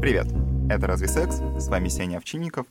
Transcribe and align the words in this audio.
Привет! 0.00 0.26
Это 0.70 0.86
«Разве 0.86 1.06
секс?» 1.06 1.36
С 1.36 1.68
вами 1.68 1.88
Сеня 1.88 2.16
Овчинников. 2.16 2.66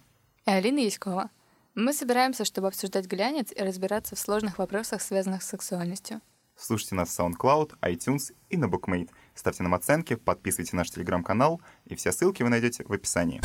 и 0.45 0.49
Алина 0.49 0.79
Яськова. 0.79 1.29
Мы 1.75 1.93
собираемся, 1.93 2.43
чтобы 2.43 2.67
обсуждать 2.67 3.05
глянец 3.05 3.53
и 3.55 3.61
разбираться 3.61 4.15
в 4.15 4.19
сложных 4.19 4.57
вопросах, 4.57 5.01
связанных 5.01 5.43
с 5.43 5.47
сексуальностью. 5.47 6.19
Слушайте 6.57 6.95
нас 6.95 7.09
в 7.09 7.19
SoundCloud, 7.19 7.73
iTunes 7.81 8.33
и 8.49 8.57
на 8.57 8.65
BookMate. 8.65 9.09
Ставьте 9.35 9.63
нам 9.63 9.75
оценки, 9.75 10.15
подписывайте 10.15 10.75
наш 10.75 10.89
телеграм-канал, 10.89 11.61
и 11.85 11.95
все 11.95 12.11
ссылки 12.11 12.41
вы 12.43 12.49
найдете 12.49 12.83
в 12.83 12.91
описании. 12.91 13.41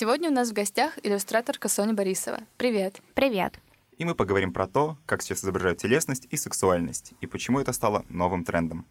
Сегодня 0.00 0.30
у 0.30 0.32
нас 0.32 0.48
в 0.48 0.54
гостях 0.54 0.98
иллюстраторка 1.02 1.68
Соня 1.68 1.92
Борисова. 1.92 2.38
Привет! 2.56 3.02
Привет. 3.12 3.60
И 3.98 4.06
мы 4.06 4.14
поговорим 4.14 4.50
про 4.50 4.66
то, 4.66 4.96
как 5.04 5.20
сейчас 5.20 5.44
изображают 5.44 5.78
телесность 5.78 6.26
и 6.30 6.38
сексуальность, 6.38 7.12
и 7.20 7.26
почему 7.26 7.60
это 7.60 7.74
стало 7.74 8.06
новым 8.08 8.42
трендом. 8.42 8.86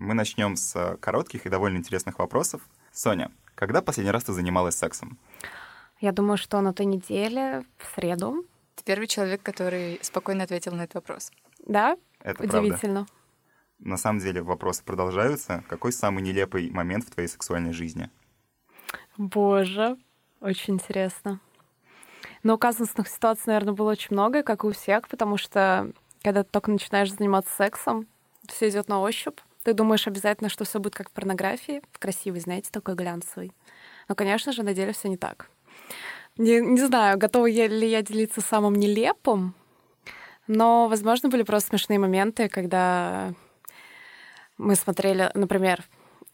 Мы 0.00 0.14
начнем 0.14 0.56
с 0.56 0.74
э, 0.74 0.96
коротких 0.96 1.46
и 1.46 1.48
довольно 1.48 1.76
интересных 1.76 2.18
вопросов. 2.18 2.62
Соня, 2.90 3.30
когда 3.54 3.80
последний 3.80 4.10
раз 4.10 4.24
ты 4.24 4.32
занималась 4.32 4.74
сексом? 4.74 5.16
Я 6.00 6.10
думаю, 6.10 6.38
что 6.38 6.60
на 6.62 6.72
той 6.72 6.86
неделе, 6.86 7.64
в 7.78 7.94
среду. 7.94 8.44
Ты 8.74 8.82
первый 8.82 9.06
человек, 9.06 9.40
который 9.40 10.00
спокойно 10.02 10.42
ответил 10.42 10.74
на 10.74 10.82
этот 10.82 10.94
вопрос. 10.94 11.30
Да? 11.64 11.96
Это 12.24 12.42
правда. 12.42 13.06
На 13.84 13.96
самом 13.96 14.20
деле 14.20 14.42
вопросы 14.42 14.84
продолжаются. 14.84 15.64
Какой 15.68 15.92
самый 15.92 16.22
нелепый 16.22 16.70
момент 16.70 17.04
в 17.04 17.10
твоей 17.10 17.28
сексуальной 17.28 17.72
жизни? 17.72 18.10
Боже, 19.16 19.96
очень 20.40 20.74
интересно. 20.74 21.40
Но 22.44 22.58
казусных 22.58 23.08
ситуаций, 23.08 23.44
наверное, 23.46 23.74
было 23.74 23.90
очень 23.90 24.08
много, 24.10 24.44
как 24.44 24.62
и 24.62 24.68
у 24.68 24.72
всех, 24.72 25.08
потому 25.08 25.36
что 25.36 25.90
когда 26.22 26.44
ты 26.44 26.50
только 26.50 26.70
начинаешь 26.70 27.12
заниматься 27.12 27.52
сексом, 27.54 28.06
все 28.46 28.68
идет 28.68 28.88
на 28.88 29.00
ощупь. 29.00 29.38
Ты 29.64 29.74
думаешь 29.74 30.06
обязательно, 30.06 30.48
что 30.48 30.64
все 30.64 30.78
будет 30.78 30.94
как 30.94 31.10
в 31.10 31.12
порнографии, 31.12 31.82
в 31.92 31.98
красивой, 31.98 32.40
знаете, 32.40 32.70
такой 32.70 32.94
глянцевый. 32.94 33.52
Но, 34.08 34.14
конечно 34.14 34.52
же, 34.52 34.62
на 34.62 34.74
деле 34.74 34.92
все 34.92 35.08
не 35.08 35.16
так. 35.16 35.50
Не, 36.36 36.60
не 36.60 36.80
знаю, 36.80 37.18
готова 37.18 37.46
ли 37.48 37.88
я 37.88 38.02
делиться 38.02 38.40
самым 38.40 38.74
нелепым, 38.74 39.54
но, 40.46 40.88
возможно, 40.88 41.28
были 41.28 41.42
просто 41.42 41.70
смешные 41.70 41.98
моменты, 41.98 42.48
когда 42.48 43.34
мы 44.58 44.74
смотрели, 44.74 45.30
например, 45.34 45.84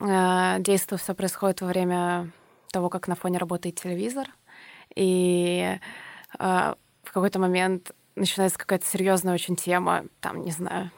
э, 0.00 0.56
действие 0.60 0.98
все 0.98 1.14
происходит 1.14 1.60
во 1.60 1.68
время 1.68 2.30
того, 2.70 2.88
как 2.88 3.08
на 3.08 3.14
фоне 3.14 3.38
работает 3.38 3.80
телевизор, 3.80 4.28
и 4.94 5.78
э, 6.38 6.74
в 7.02 7.12
какой-то 7.12 7.38
момент 7.38 7.92
начинается 8.16 8.58
какая-то 8.58 8.86
серьезная 8.86 9.34
очень 9.34 9.56
тема, 9.56 10.04
там, 10.20 10.42
не 10.42 10.50
знаю, 10.50 10.90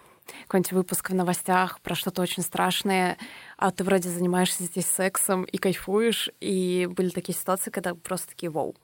какой-нибудь 0.43 0.73
выпуск 0.73 1.11
в 1.11 1.15
новостях 1.15 1.81
про 1.81 1.95
что-то 1.95 2.23
очень 2.23 2.43
страшное, 2.43 3.17
а 3.57 3.71
ты 3.71 3.85
вроде 3.85 4.09
занимаешься 4.09 4.65
здесь 4.65 4.87
сексом 4.87 5.45
и 5.45 5.59
кайфуешь, 5.59 6.31
и 6.41 6.89
были 6.91 7.11
такие 7.11 7.37
ситуации, 7.37 7.71
когда 7.71 7.95
просто 7.95 8.29
такие, 8.29 8.51
вау, 8.51 8.75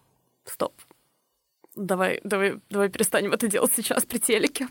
стоп, 0.44 0.74
давай, 1.74 2.20
давай, 2.24 2.60
давай 2.70 2.88
перестанем 2.88 3.32
это 3.32 3.48
делать 3.48 3.72
сейчас 3.74 4.04
при 4.04 4.18
телеке. 4.18 4.68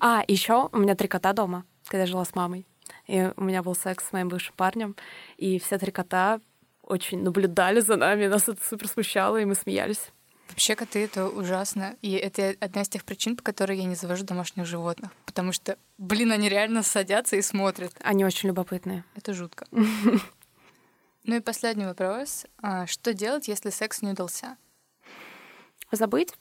А, 0.00 0.24
еще 0.26 0.68
у 0.72 0.78
меня 0.78 0.94
три 0.94 1.08
кота 1.08 1.32
дома, 1.32 1.64
когда 1.84 2.00
я 2.00 2.06
жила 2.06 2.24
с 2.24 2.34
мамой. 2.34 2.66
И 3.06 3.32
у 3.36 3.44
меня 3.44 3.62
был 3.62 3.74
секс 3.74 4.08
с 4.08 4.12
моим 4.12 4.28
бывшим 4.28 4.54
парнем, 4.56 4.96
и 5.36 5.58
все 5.58 5.78
три 5.78 5.92
кота 5.92 6.40
очень 6.82 7.22
наблюдали 7.22 7.80
за 7.80 7.96
нами, 7.96 8.26
нас 8.26 8.48
это 8.48 8.62
супер 8.64 8.88
смущало, 8.88 9.36
и 9.38 9.44
мы 9.44 9.54
смеялись. 9.54 10.12
Вообще 10.48 10.76
коты— 10.76 11.00
это 11.04 11.28
ужасно. 11.28 11.96
И 12.02 12.12
это 12.12 12.54
одна 12.60 12.82
из 12.82 12.88
тех 12.88 13.04
причин, 13.04 13.36
по 13.36 13.42
которой 13.42 13.78
я 13.78 13.84
не 13.84 13.96
завожу 13.96 14.24
домашних 14.24 14.64
животных. 14.64 15.10
Потому 15.24 15.52
что, 15.52 15.76
блин, 15.98 16.30
они 16.32 16.48
реально 16.48 16.82
садятся 16.82 17.36
и 17.36 17.42
смотрят. 17.42 17.92
Они 18.00 18.24
очень 18.24 18.48
любопытные. 18.48 19.04
Это 19.16 19.34
жутко. 19.34 19.66
Ну 21.28 21.34
и 21.34 21.40
последний 21.40 21.84
вопрос. 21.84 22.46
А 22.62 22.86
Что 22.86 23.12
делать, 23.12 23.48
если 23.48 23.70
секс 23.70 24.00
не 24.00 24.10
удался? 24.10 24.56
Забыть. 25.90 26.32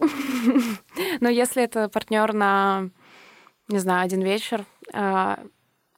Но 1.20 1.28
если 1.28 1.64
это 1.64 1.90
партнер 1.90 2.34
на, 2.34 2.92
не 3.68 3.80
знаю, 3.80 4.06
один 4.06 4.22
вечер, 4.22 4.64
а, 4.94 5.44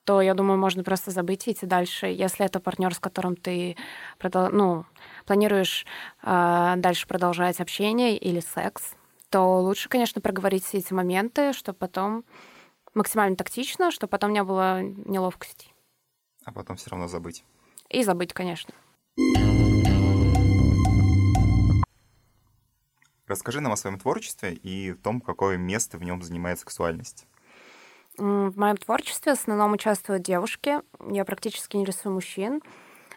то, 0.07 0.21
я 0.21 0.33
думаю, 0.33 0.57
можно 0.57 0.85
просто 0.85 1.11
забыть 1.11 1.49
и 1.49 1.51
идти 1.51 1.65
дальше. 1.65 2.07
Если 2.07 2.45
это 2.45 2.61
партнер, 2.61 2.95
с 2.95 2.99
которым 2.99 3.35
ты 3.35 3.75
ну, 4.23 4.85
планируешь 5.25 5.85
а, 6.23 6.77
дальше 6.77 7.05
продолжать 7.07 7.59
общение 7.59 8.17
или 8.17 8.39
секс, 8.39 8.95
то 9.29 9.59
лучше, 9.59 9.89
конечно, 9.89 10.21
проговорить 10.21 10.63
все 10.63 10.77
эти 10.77 10.93
моменты, 10.93 11.51
чтобы 11.51 11.77
потом 11.77 12.23
максимально 12.93 13.35
тактично, 13.35 13.91
чтобы 13.91 14.09
потом 14.09 14.31
не 14.31 14.41
было 14.43 14.81
неловкости. 14.81 15.73
А 16.45 16.53
потом 16.53 16.77
все 16.77 16.89
равно 16.89 17.09
забыть. 17.09 17.43
И 17.89 18.01
забыть, 18.01 18.31
конечно. 18.31 18.73
Расскажи 23.27 23.59
нам 23.59 23.73
о 23.73 23.77
своем 23.77 23.99
творчестве 23.99 24.53
и 24.53 24.93
том, 24.93 25.19
какое 25.19 25.57
место 25.57 25.97
в 25.97 26.03
нем 26.05 26.21
занимает 26.21 26.59
сексуальность. 26.59 27.27
В 28.17 28.57
моем 28.57 28.77
творчестве 28.77 29.35
в 29.35 29.39
основном 29.39 29.73
участвуют 29.73 30.23
девушки. 30.23 30.81
Я 31.11 31.23
практически 31.23 31.77
не 31.77 31.85
рисую 31.85 32.13
мужчин. 32.13 32.61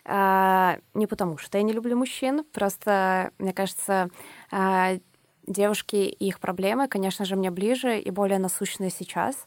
А, 0.05 0.79
Не 0.95 1.07
потому, 1.07 1.39
что 1.39 1.59
я 1.59 1.65
не 1.65 1.73
люблю 1.73 1.97
мужчин, 1.97 2.45
просто, 2.53 3.31
мне 3.39 3.53
кажется, 3.53 4.11
а, 4.51 4.99
девушки 5.47 5.97
и 5.97 6.29
их 6.29 6.41
проблемы, 6.41 6.89
конечно 6.89 7.25
же, 7.25 7.37
мне 7.37 7.51
ближе 7.51 7.99
и 7.99 8.11
более 8.11 8.39
насущные 8.39 8.91
сейчас. 8.91 9.47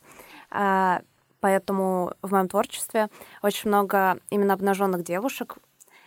А, 0.50 1.02
Поэтому 1.40 2.14
в 2.22 2.32
моем 2.32 2.48
творчестве 2.48 3.10
очень 3.42 3.68
много 3.68 4.18
именно 4.30 4.54
обнаженных 4.54 5.04
девушек, 5.04 5.58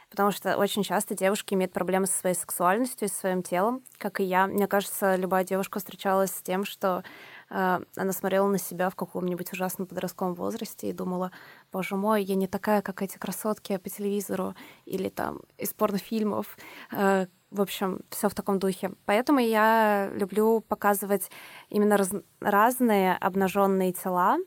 потому 0.09 0.31
что 0.31 0.57
очень 0.57 0.83
часто 0.83 1.15
девушки 1.15 1.53
имеют 1.53 1.75
проблемы 1.75 2.07
со 2.07 2.19
своей 2.19 2.35
сексуальностью 2.35 3.07
и 3.07 3.11
со 3.11 3.19
своим 3.19 3.43
телом, 3.43 3.83
как 3.99 4.21
и 4.21 4.25
я. 4.25 4.47
Мне 4.47 4.67
кажется, 4.67 5.15
любая 5.17 5.45
девушка 5.45 5.79
встречалась 5.79 6.31
с 6.31 6.41
тем, 6.41 6.65
что 6.65 7.05
она 7.49 8.13
смотрела 8.13 8.49
на 8.49 8.59
себя 8.59 8.91
в 8.91 8.97
каком-нибудь 8.97 9.53
ужасном 9.53 9.87
подростковом 9.87 10.35
возрасте 10.35 10.89
и 10.89 10.93
думала, 10.93 11.31
боже 11.73 11.97
мой, 11.97 12.23
я 12.23 12.35
не 12.35 12.47
такая, 12.49 12.83
как 12.83 13.03
эти 13.03 13.19
красотки 13.19 13.77
по 13.77 13.89
телевизору 13.89 14.55
или 14.85 15.09
там 15.09 15.41
из 15.59 15.73
порнофильмов. 15.73 16.57
Э, 16.93 17.27
в 17.51 17.61
общем, 17.61 18.01
все 18.11 18.29
в 18.29 18.35
таком 18.35 18.59
духе. 18.59 18.93
Поэтому 19.05 19.39
я 19.39 20.11
люблю 20.13 20.61
показывать 20.61 21.31
именно 21.69 21.97
раз- 21.97 22.23
разные 22.41 23.17
обнаженные 23.17 23.93
тела, 23.93 24.39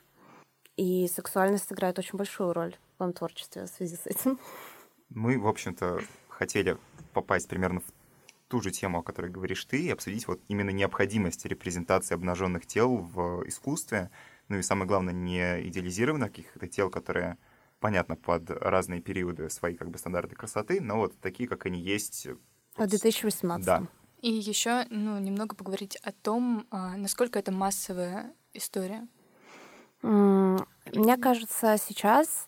и 0.75 1.07
сексуальность 1.07 1.71
играет 1.71 1.99
очень 1.99 2.17
большую 2.17 2.53
роль 2.53 2.77
в 2.95 2.99
моем 2.99 3.13
творчестве 3.13 3.65
в 3.65 3.67
связи 3.67 3.95
с 3.95 4.05
этим. 4.05 4.39
Мы, 5.09 5.39
в 5.39 5.47
общем-то, 5.47 5.99
хотели 6.27 6.77
попасть 7.13 7.47
примерно 7.47 7.81
в 7.81 7.98
ту 8.49 8.61
же 8.61 8.71
тему, 8.71 8.99
о 8.99 9.03
которой 9.03 9.31
говоришь 9.31 9.63
ты, 9.65 9.83
и 9.83 9.91
обсудить 9.91 10.27
вот 10.27 10.41
именно 10.47 10.71
необходимость 10.71 11.45
репрезентации 11.45 12.15
обнаженных 12.15 12.65
тел 12.65 12.97
в 12.97 13.47
искусстве, 13.47 14.09
ну 14.49 14.57
и 14.57 14.61
самое 14.61 14.87
главное, 14.87 15.13
не 15.13 15.67
идеализированных 15.69 16.31
каких-то 16.31 16.67
тел, 16.67 16.89
которые, 16.89 17.37
понятно, 17.79 18.15
под 18.15 18.49
разные 18.49 19.01
периоды 19.01 19.49
свои 19.49 19.75
как 19.75 19.89
бы 19.91 19.97
стандарты 19.99 20.35
красоты, 20.35 20.81
но 20.81 20.97
вот 20.97 21.19
такие, 21.21 21.47
как 21.47 21.67
они 21.67 21.79
есть. 21.79 22.27
В 22.75 22.87
2018. 22.87 23.65
Да. 23.65 23.83
И 24.21 24.31
еще, 24.31 24.85
ну, 24.89 25.17
немного 25.19 25.55
поговорить 25.55 25.95
о 25.97 26.11
том, 26.11 26.65
а, 26.71 26.97
насколько 26.97 27.39
это 27.39 27.51
массовая 27.51 28.33
история. 28.53 29.07
Мне 30.01 31.17
кажется, 31.17 31.77
сейчас 31.77 32.47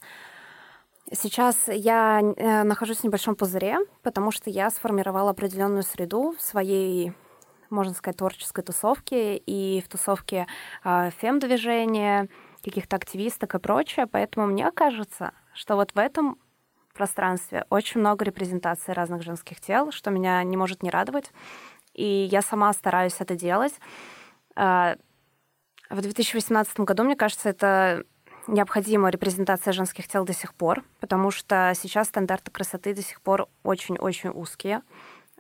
Сейчас 1.10 1.68
я 1.68 2.22
э, 2.22 2.64
нахожусь 2.64 3.00
в 3.00 3.04
небольшом 3.04 3.36
пузыре, 3.36 3.80
потому 4.02 4.32
что 4.32 4.50
я 4.50 4.70
сформировала 4.70 5.32
определенную 5.32 5.84
среду 5.84 6.36
в 6.38 6.42
своей, 6.42 7.14
можно 7.70 7.94
сказать, 7.94 8.18
творческой 8.18 8.64
тусовке 8.64 9.38
и 9.38 9.82
в 9.82 9.90
тусовке 9.90 10.48
э, 10.84 11.10
фем-движения, 11.18 12.30
каких-то 12.64 12.96
активисток 12.96 13.56
и 13.56 13.60
прочее. 13.60 14.08
Поэтому 14.08 14.48
мне 14.48 14.72
кажется, 14.72 15.34
что 15.54 15.76
вот 15.76 15.92
в 15.94 15.98
этом 15.98 16.38
пространстве 16.94 17.66
очень 17.70 18.00
много 18.00 18.24
репрезентации 18.24 18.92
разных 18.92 19.24
женских 19.24 19.60
тел, 19.60 19.92
что 19.92 20.12
меня 20.12 20.44
не 20.44 20.56
может 20.58 20.84
не 20.84 20.90
радовать. 20.90 21.32
И 21.94 22.06
я 22.32 22.42
сама 22.42 22.72
стараюсь 22.74 23.16
это 23.20 23.36
делать. 23.36 23.74
А, 24.56 24.96
В 25.90 26.00
2018 26.02 26.80
году, 26.82 27.04
мне 27.04 27.16
кажется, 27.16 27.50
это 27.50 28.06
необходима 28.52 29.10
репрезентация 29.10 29.72
женских 29.72 30.08
тел 30.08 30.26
до 30.26 30.34
сих 30.34 30.54
пор, 30.54 30.84
потому 31.00 31.32
что 31.32 31.74
сейчас 31.76 32.08
стандарты 32.08 32.52
красоты 32.52 32.94
до 32.94 33.02
сих 33.02 33.22
пор 33.22 33.48
очень-очень 33.64 34.30
узкие. 34.30 34.82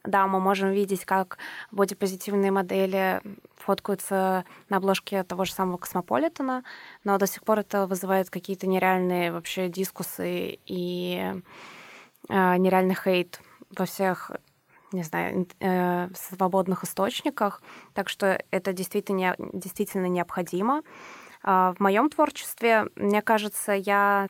Да, 0.03 0.25
мы 0.25 0.39
можем 0.39 0.71
видеть, 0.71 1.05
как 1.05 1.37
бодипозитивные 1.69 2.49
модели 2.49 3.21
фоткаются 3.57 4.45
на 4.69 4.77
обложке 4.77 5.23
того 5.23 5.45
же 5.45 5.53
самого 5.53 5.77
Космополитена, 5.77 6.63
но 7.03 7.19
до 7.19 7.27
сих 7.27 7.43
пор 7.43 7.59
это 7.59 7.85
вызывает 7.85 8.31
какие-то 8.31 8.65
нереальные 8.65 9.31
вообще 9.31 9.69
дискусы 9.69 10.57
и 10.65 11.33
э, 12.29 12.57
нереальный 12.57 12.95
хейт 12.95 13.41
во 13.77 13.85
всех 13.85 14.31
не 14.91 15.03
знаю, 15.03 15.47
э, 15.59 16.09
свободных 16.13 16.83
источниках, 16.83 17.61
так 17.93 18.09
что 18.09 18.43
это 18.51 18.73
действительно, 18.73 19.35
действительно 19.37 20.07
необходимо. 20.07 20.81
А, 21.43 21.73
в 21.73 21.79
моем 21.79 22.09
творчестве, 22.09 22.87
мне 22.95 23.21
кажется, 23.21 23.73
я 23.73 24.27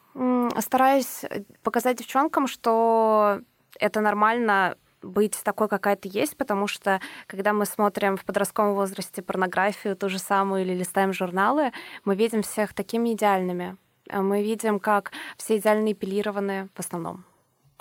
стараюсь 0.59 1.23
показать 1.63 1.97
девчонкам, 1.97 2.47
что 2.47 3.41
это 3.79 4.01
нормально 4.01 4.77
быть 5.01 5.39
такой, 5.43 5.67
какая 5.67 5.95
ты 5.95 6.09
есть, 6.11 6.37
потому 6.37 6.67
что 6.67 7.01
когда 7.27 7.53
мы 7.53 7.65
смотрим 7.65 8.17
в 8.17 8.25
подростковом 8.25 8.75
возрасте 8.75 9.21
порнографию 9.21 9.95
ту 9.95 10.09
же 10.09 10.19
самую 10.19 10.61
или 10.61 10.73
листаем 10.73 11.11
журналы, 11.13 11.71
мы 12.05 12.15
видим 12.15 12.43
всех 12.43 12.73
такими 12.73 13.13
идеальными. 13.13 13.77
Мы 14.11 14.43
видим, 14.43 14.79
как 14.79 15.11
все 15.37 15.57
идеально 15.57 15.93
эпилированы 15.93 16.69
в 16.75 16.79
основном. 16.79 17.25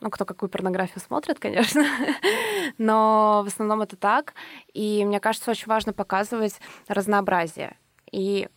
Ну, 0.00 0.08
кто 0.08 0.24
какую 0.24 0.48
порнографию 0.48 1.00
смотрит, 1.00 1.38
конечно. 1.38 1.84
Но 2.78 3.42
в 3.44 3.48
основном 3.48 3.82
это 3.82 3.96
так. 3.96 4.32
И 4.72 5.04
мне 5.04 5.20
кажется, 5.20 5.50
очень 5.50 5.66
важно 5.66 5.92
показывать 5.92 6.58
разнообразие. 6.88 7.76
И, 8.10 8.48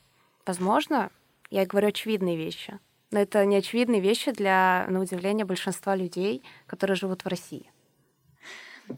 возможно, 0.46 1.12
я 1.50 1.66
говорю 1.66 1.90
очевидные 1.90 2.38
вещи. 2.38 2.80
Но 3.12 3.20
это 3.20 3.46
не 3.46 3.58
очевидные 3.58 4.02
вещи 4.02 4.32
для, 4.32 4.88
на 4.90 5.00
удивление, 5.00 5.46
большинства 5.46 5.96
людей, 5.96 6.42
которые 6.66 6.96
живут 6.96 7.24
в 7.24 7.28
России. 7.28 7.70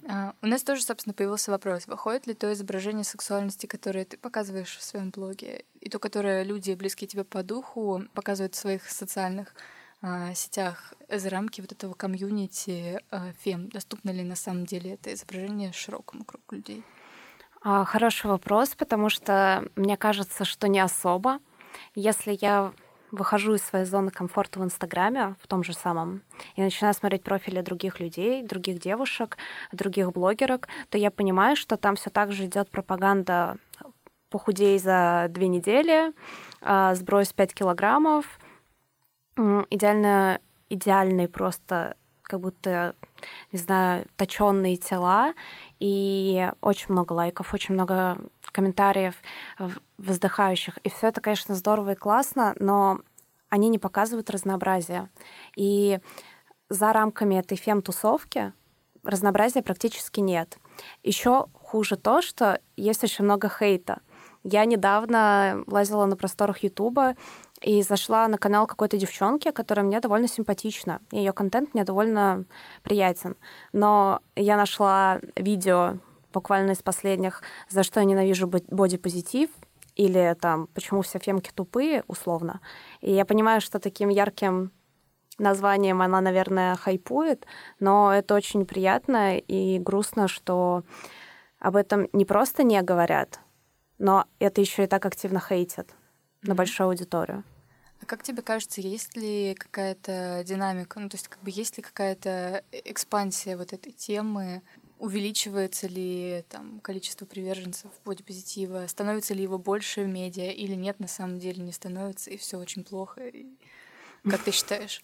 А, 0.07 0.33
у 0.41 0.47
нас 0.47 0.63
тоже, 0.63 0.83
собственно, 0.83 1.13
появился 1.13 1.51
вопрос. 1.51 1.87
Выходит 1.87 2.27
ли 2.27 2.33
то 2.33 2.51
изображение 2.53 3.03
сексуальности, 3.03 3.65
которое 3.65 4.05
ты 4.05 4.17
показываешь 4.17 4.77
в 4.77 4.83
своем 4.83 5.09
блоге, 5.09 5.65
и 5.79 5.89
то, 5.89 5.99
которое 5.99 6.43
люди, 6.43 6.71
близкие 6.73 7.07
тебе 7.07 7.23
по 7.23 7.43
духу, 7.43 8.03
показывают 8.13 8.55
в 8.55 8.57
своих 8.57 8.89
социальных 8.89 9.53
а, 10.01 10.33
сетях, 10.33 10.93
за 11.09 11.29
рамки 11.29 11.61
вот 11.61 11.71
этого 11.71 11.93
комьюнити 11.93 13.01
а, 13.11 13.31
фем? 13.39 13.69
Доступно 13.69 14.11
ли 14.11 14.23
на 14.23 14.35
самом 14.35 14.65
деле 14.65 14.93
это 14.93 15.13
изображение 15.13 15.71
широкому 15.71 16.23
кругу 16.23 16.55
людей? 16.55 16.83
А, 17.67 17.83
хороший 17.83 18.27
вопрос, 18.27 18.75
потому 18.75 19.09
что 19.09 19.67
мне 19.75 19.97
кажется, 19.97 20.45
что 20.45 20.67
не 20.67 20.79
особо. 20.79 21.39
Если 21.95 22.37
я 22.39 22.71
выхожу 23.09 23.55
из 23.55 23.63
своей 23.63 23.85
зоны 23.85 24.11
комфорта 24.11 24.59
в 24.59 24.63
Инстаграме, 24.63 25.35
в 25.41 25.47
том 25.47 25.63
же 25.63 25.73
самом, 25.73 26.21
и 26.55 26.61
начинаю 26.61 26.93
смотреть 26.93 27.23
профили 27.23 27.61
других 27.61 27.99
людей, 27.99 28.43
других 28.43 28.77
девушек, 28.77 29.37
других 29.71 30.11
блогерок, 30.11 30.67
то 30.89 30.99
я 30.99 31.09
понимаю, 31.09 31.55
что 31.55 31.75
там 31.75 31.95
все 31.95 32.11
так 32.11 32.31
же 32.33 32.45
идет 32.45 32.69
пропаганда 32.69 33.57
похудей 34.29 34.77
за 34.77 35.25
две 35.29 35.47
недели, 35.47 36.13
а, 36.61 36.93
сбрось 36.93 37.33
5 37.33 37.55
килограммов, 37.55 38.27
идеально, 39.37 40.39
идеальный 40.69 41.27
просто 41.27 41.97
как 42.25 42.39
будто, 42.39 42.95
не 43.51 43.59
знаю, 43.59 44.05
точенные 44.17 44.77
тела, 44.77 45.33
и 45.79 46.51
очень 46.61 46.87
много 46.89 47.13
лайков, 47.13 47.53
очень 47.53 47.73
много 47.73 48.17
комментариев 48.51 49.15
воздыхающих. 49.97 50.77
И 50.83 50.89
все 50.89 51.07
это, 51.07 51.21
конечно, 51.21 51.55
здорово 51.55 51.91
и 51.91 51.95
классно, 51.95 52.55
но 52.59 52.99
они 53.49 53.69
не 53.69 53.79
показывают 53.79 54.29
разнообразия. 54.29 55.09
И 55.55 55.99
за 56.69 56.93
рамками 56.93 57.35
этой 57.35 57.57
фем-тусовки 57.57 58.53
разнообразия 59.03 59.61
практически 59.61 60.19
нет. 60.19 60.57
Еще 61.03 61.45
хуже 61.53 61.95
то, 61.95 62.21
что 62.21 62.59
есть 62.75 63.03
очень 63.03 63.23
много 63.23 63.49
хейта. 63.49 63.99
Я 64.43 64.65
недавно 64.65 65.63
лазила 65.67 66.05
на 66.05 66.15
просторах 66.15 66.63
Ютуба 66.63 67.15
и 67.65 67.81
зашла 67.81 68.27
на 68.27 68.37
канал 68.37 68.67
какой-то 68.67 68.95
девчонки, 68.95 69.49
которая 69.49 69.83
мне 69.83 69.99
довольно 69.99 70.27
симпатична. 70.27 71.01
Ее 71.11 71.33
контент 71.33 71.73
мне 71.73 71.83
довольно 71.83 72.45
приятен. 72.83 73.35
Но 73.73 74.21
я 74.35 74.55
нашла 74.55 75.19
видео 75.35 75.97
буквально 76.31 76.71
из 76.71 76.83
последних, 76.83 77.41
за 77.67 77.81
что 77.81 77.99
я 77.99 78.05
ненавижу 78.05 78.47
бодипозитив, 78.47 79.49
или 79.95 80.35
там, 80.39 80.67
почему 80.75 81.01
все 81.01 81.17
фемки 81.17 81.51
тупые, 81.55 82.03
условно. 82.07 82.61
И 83.01 83.11
я 83.11 83.25
понимаю, 83.25 83.61
что 83.61 83.79
таким 83.79 84.09
ярким 84.09 84.71
названием 85.39 86.03
она, 86.03 86.21
наверное, 86.21 86.75
хайпует, 86.75 87.47
но 87.79 88.13
это 88.13 88.35
очень 88.35 88.65
приятно 88.65 89.39
и 89.39 89.79
грустно, 89.79 90.27
что 90.27 90.83
об 91.59 91.77
этом 91.77 92.09
не 92.13 92.25
просто 92.25 92.61
не 92.63 92.79
говорят, 92.83 93.39
но 93.97 94.25
это 94.37 94.61
еще 94.61 94.83
и 94.83 94.87
так 94.87 95.05
активно 95.05 95.39
хейтят 95.39 95.87
mm-hmm. 95.87 96.49
на 96.49 96.55
большую 96.55 96.89
аудиторию. 96.89 97.43
А 98.01 98.05
как 98.05 98.23
тебе 98.23 98.41
кажется, 98.41 98.81
есть 98.81 99.15
ли 99.15 99.55
какая-то 99.55 100.43
динамика, 100.45 100.99
ну 100.99 101.09
то 101.09 101.15
есть 101.15 101.27
как 101.27 101.41
бы 101.41 101.49
есть 101.49 101.77
ли 101.77 101.83
какая-то 101.83 102.63
экспансия 102.71 103.57
вот 103.57 103.73
этой 103.73 103.91
темы? 103.91 104.61
Увеличивается 104.97 105.87
ли 105.87 106.43
там 106.49 106.79
количество 106.79 107.25
приверженцев 107.25 107.91
бодипозитива? 108.05 108.87
Становится 108.87 109.33
ли 109.33 109.43
его 109.43 109.57
больше 109.57 110.03
в 110.03 110.07
медиа 110.07 110.51
или 110.51 110.73
нет, 110.73 110.99
на 110.99 111.07
самом 111.07 111.39
деле 111.39 111.61
не 111.61 111.73
становится, 111.73 112.31
и 112.31 112.37
все 112.37 112.57
очень 112.57 112.83
плохо? 112.83 113.27
И 113.27 113.45
как 114.29 114.41
ты 114.41 114.51
считаешь? 114.51 115.01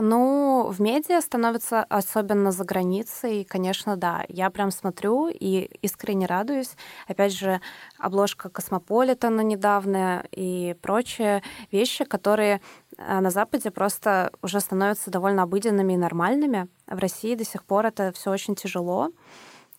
Ну, 0.00 0.68
в 0.70 0.80
медиа 0.80 1.20
становится, 1.20 1.82
особенно 1.82 2.52
за 2.52 2.62
границей, 2.62 3.44
конечно, 3.44 3.96
да. 3.96 4.24
Я 4.28 4.48
прям 4.50 4.70
смотрю 4.70 5.28
и 5.28 5.68
искренне 5.82 6.26
радуюсь. 6.26 6.76
Опять 7.08 7.32
же, 7.32 7.60
обложка 7.98 8.48
Космополитена 8.48 9.40
недавно 9.40 10.24
и 10.30 10.76
прочие 10.82 11.42
вещи, 11.72 12.04
которые 12.04 12.60
э, 12.96 13.20
на 13.20 13.30
Западе 13.30 13.72
просто 13.72 14.30
уже 14.40 14.60
становятся 14.60 15.10
довольно 15.10 15.42
обыденными 15.42 15.94
и 15.94 15.96
нормальными. 15.96 16.68
В 16.86 16.98
России 16.98 17.34
до 17.34 17.44
сих 17.44 17.64
пор 17.64 17.86
это 17.86 18.12
все 18.12 18.30
очень 18.30 18.54
тяжело. 18.54 19.10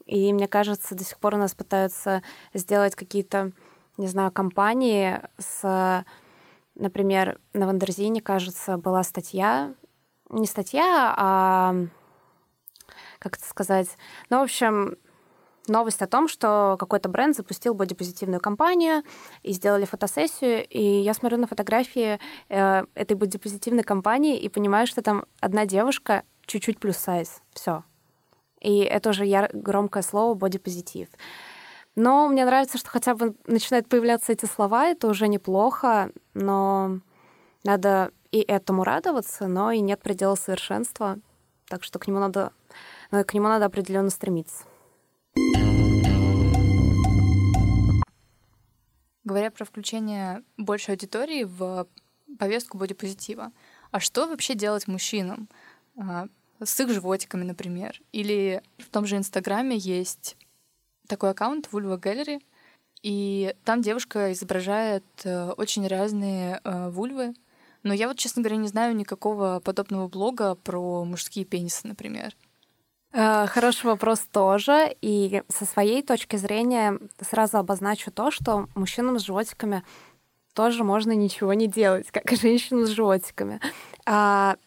И 0.05 0.33
мне 0.33 0.49
кажется, 0.49 0.95
до 0.95 1.05
сих 1.05 1.17
пор 1.19 1.35
у 1.35 1.37
нас 1.37 1.53
пытаются 1.53 2.23
сделать 2.53 2.95
какие-то, 2.95 3.51
не 3.95 4.07
знаю, 4.07 4.31
компании 4.31 5.21
с 5.37 6.03
Например, 6.79 7.39
на 7.53 7.67
Wonderzine, 7.67 8.21
кажется, 8.21 8.77
была 8.77 9.03
статья, 9.03 9.73
не 10.29 10.47
статья, 10.47 11.13
а 11.17 11.75
как 13.19 13.35
это 13.35 13.45
сказать, 13.45 13.89
ну, 14.29 14.39
в 14.39 14.43
общем, 14.43 14.95
новость 15.67 16.01
о 16.01 16.07
том, 16.07 16.29
что 16.29 16.77
какой-то 16.79 17.09
бренд 17.09 17.35
запустил 17.35 17.73
бодипозитивную 17.73 18.39
кампанию 18.39 19.03
и 19.43 19.51
сделали 19.51 19.83
фотосессию, 19.83 20.65
и 20.65 20.81
я 20.81 21.13
смотрю 21.13 21.37
на 21.37 21.47
фотографии 21.47 22.17
э, 22.47 22.85
этой 22.95 23.13
бодипозитивной 23.15 23.83
кампании 23.83 24.39
и 24.39 24.47
понимаю, 24.47 24.87
что 24.87 25.01
там 25.01 25.25
одна 25.41 25.65
девушка 25.65 26.23
чуть-чуть 26.45 26.79
плюс 26.79 26.95
сайз, 26.95 27.41
все. 27.53 27.83
И 28.61 28.79
это 28.79 29.09
уже 29.09 29.25
яр- 29.25 29.51
громкое 29.51 30.01
слово 30.01 30.33
бодипозитив. 30.33 31.09
Но 31.95 32.29
мне 32.29 32.45
нравится, 32.45 32.77
что 32.77 32.89
хотя 32.89 33.13
бы 33.13 33.35
начинают 33.45 33.89
появляться 33.89 34.31
эти 34.31 34.45
слова, 34.45 34.85
это 34.87 35.07
уже 35.07 35.27
неплохо, 35.27 36.11
но 36.39 36.99
надо 37.63 38.11
и 38.31 38.39
этому 38.41 38.83
радоваться, 38.83 39.47
но 39.47 39.71
и 39.71 39.79
нет 39.79 40.01
предела 40.01 40.35
совершенства, 40.35 41.19
так 41.67 41.83
что 41.83 41.99
к 41.99 42.07
нему 42.07 42.19
надо, 42.19 42.51
ну, 43.11 43.23
к 43.23 43.33
нему 43.33 43.47
надо 43.47 43.65
определенно 43.65 44.09
стремиться. 44.09 44.63
Говоря 49.23 49.51
про 49.51 49.65
включение 49.65 50.43
большей 50.57 50.95
аудитории 50.95 51.43
в 51.43 51.87
повестку 52.39 52.77
бодипозитива, 52.77 53.51
а 53.91 53.99
что 53.99 54.27
вообще 54.27 54.55
делать 54.55 54.87
мужчинам? 54.87 55.49
А, 55.97 56.27
с 56.63 56.79
их 56.79 56.89
животиками, 56.89 57.43
например. 57.43 58.01
Или 58.11 58.61
в 58.77 58.89
том 58.89 59.05
же 59.05 59.17
Инстаграме 59.17 59.77
есть 59.77 60.37
такой 61.07 61.31
аккаунт 61.31 61.69
Vulva 61.71 61.99
Gallery, 61.99 62.41
и 63.01 63.55
там 63.63 63.81
девушка 63.81 64.31
изображает 64.33 65.05
э, 65.23 65.51
очень 65.51 65.87
разные 65.87 66.59
э, 66.63 66.89
вульвы. 66.89 67.33
Но 67.83 67.93
я 67.93 68.07
вот, 68.09 68.17
честно 68.17 68.41
говоря, 68.41 68.57
не 68.57 68.67
знаю 68.67 68.95
никакого 68.95 69.61
подобного 69.63 70.07
блога 70.07 70.55
про 70.55 71.05
мужские 71.05 71.45
пенисы, 71.45 71.87
например. 71.87 72.35
Э, 73.13 73.47
хороший 73.47 73.85
вопрос 73.85 74.19
тоже. 74.31 74.95
И 75.01 75.43
со 75.47 75.65
своей 75.65 76.03
точки 76.03 76.35
зрения 76.35 76.99
сразу 77.21 77.57
обозначу 77.57 78.11
то, 78.11 78.31
что 78.31 78.67
мужчинам 78.75 79.17
с 79.17 79.23
животиками 79.23 79.83
тоже 80.53 80.83
можно 80.83 81.13
ничего 81.13 81.53
не 81.53 81.67
делать, 81.67 82.11
как 82.11 82.31
и 82.33 82.35
женщинам 82.35 82.85
с 82.85 82.89
животиками. 82.89 83.61
А, 84.05 84.57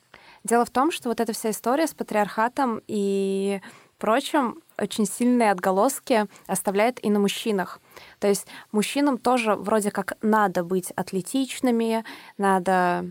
дело 0.42 0.64
в 0.64 0.70
том, 0.70 0.90
что 0.90 1.10
вот 1.10 1.20
эта 1.20 1.34
вся 1.34 1.50
история 1.50 1.86
с 1.86 1.92
патриархатом 1.92 2.80
и 2.86 3.60
прочим 3.98 4.62
очень 4.78 5.04
сильные 5.06 5.50
отголоски 5.50 6.26
оставляет 6.46 7.04
и 7.04 7.10
на 7.10 7.18
мужчинах. 7.18 7.78
То 8.18 8.28
есть 8.28 8.46
мужчинам 8.70 9.18
тоже 9.18 9.54
вроде 9.54 9.90
как 9.90 10.16
надо 10.22 10.64
быть 10.64 10.90
атлетичными, 10.92 12.04
надо 12.38 13.06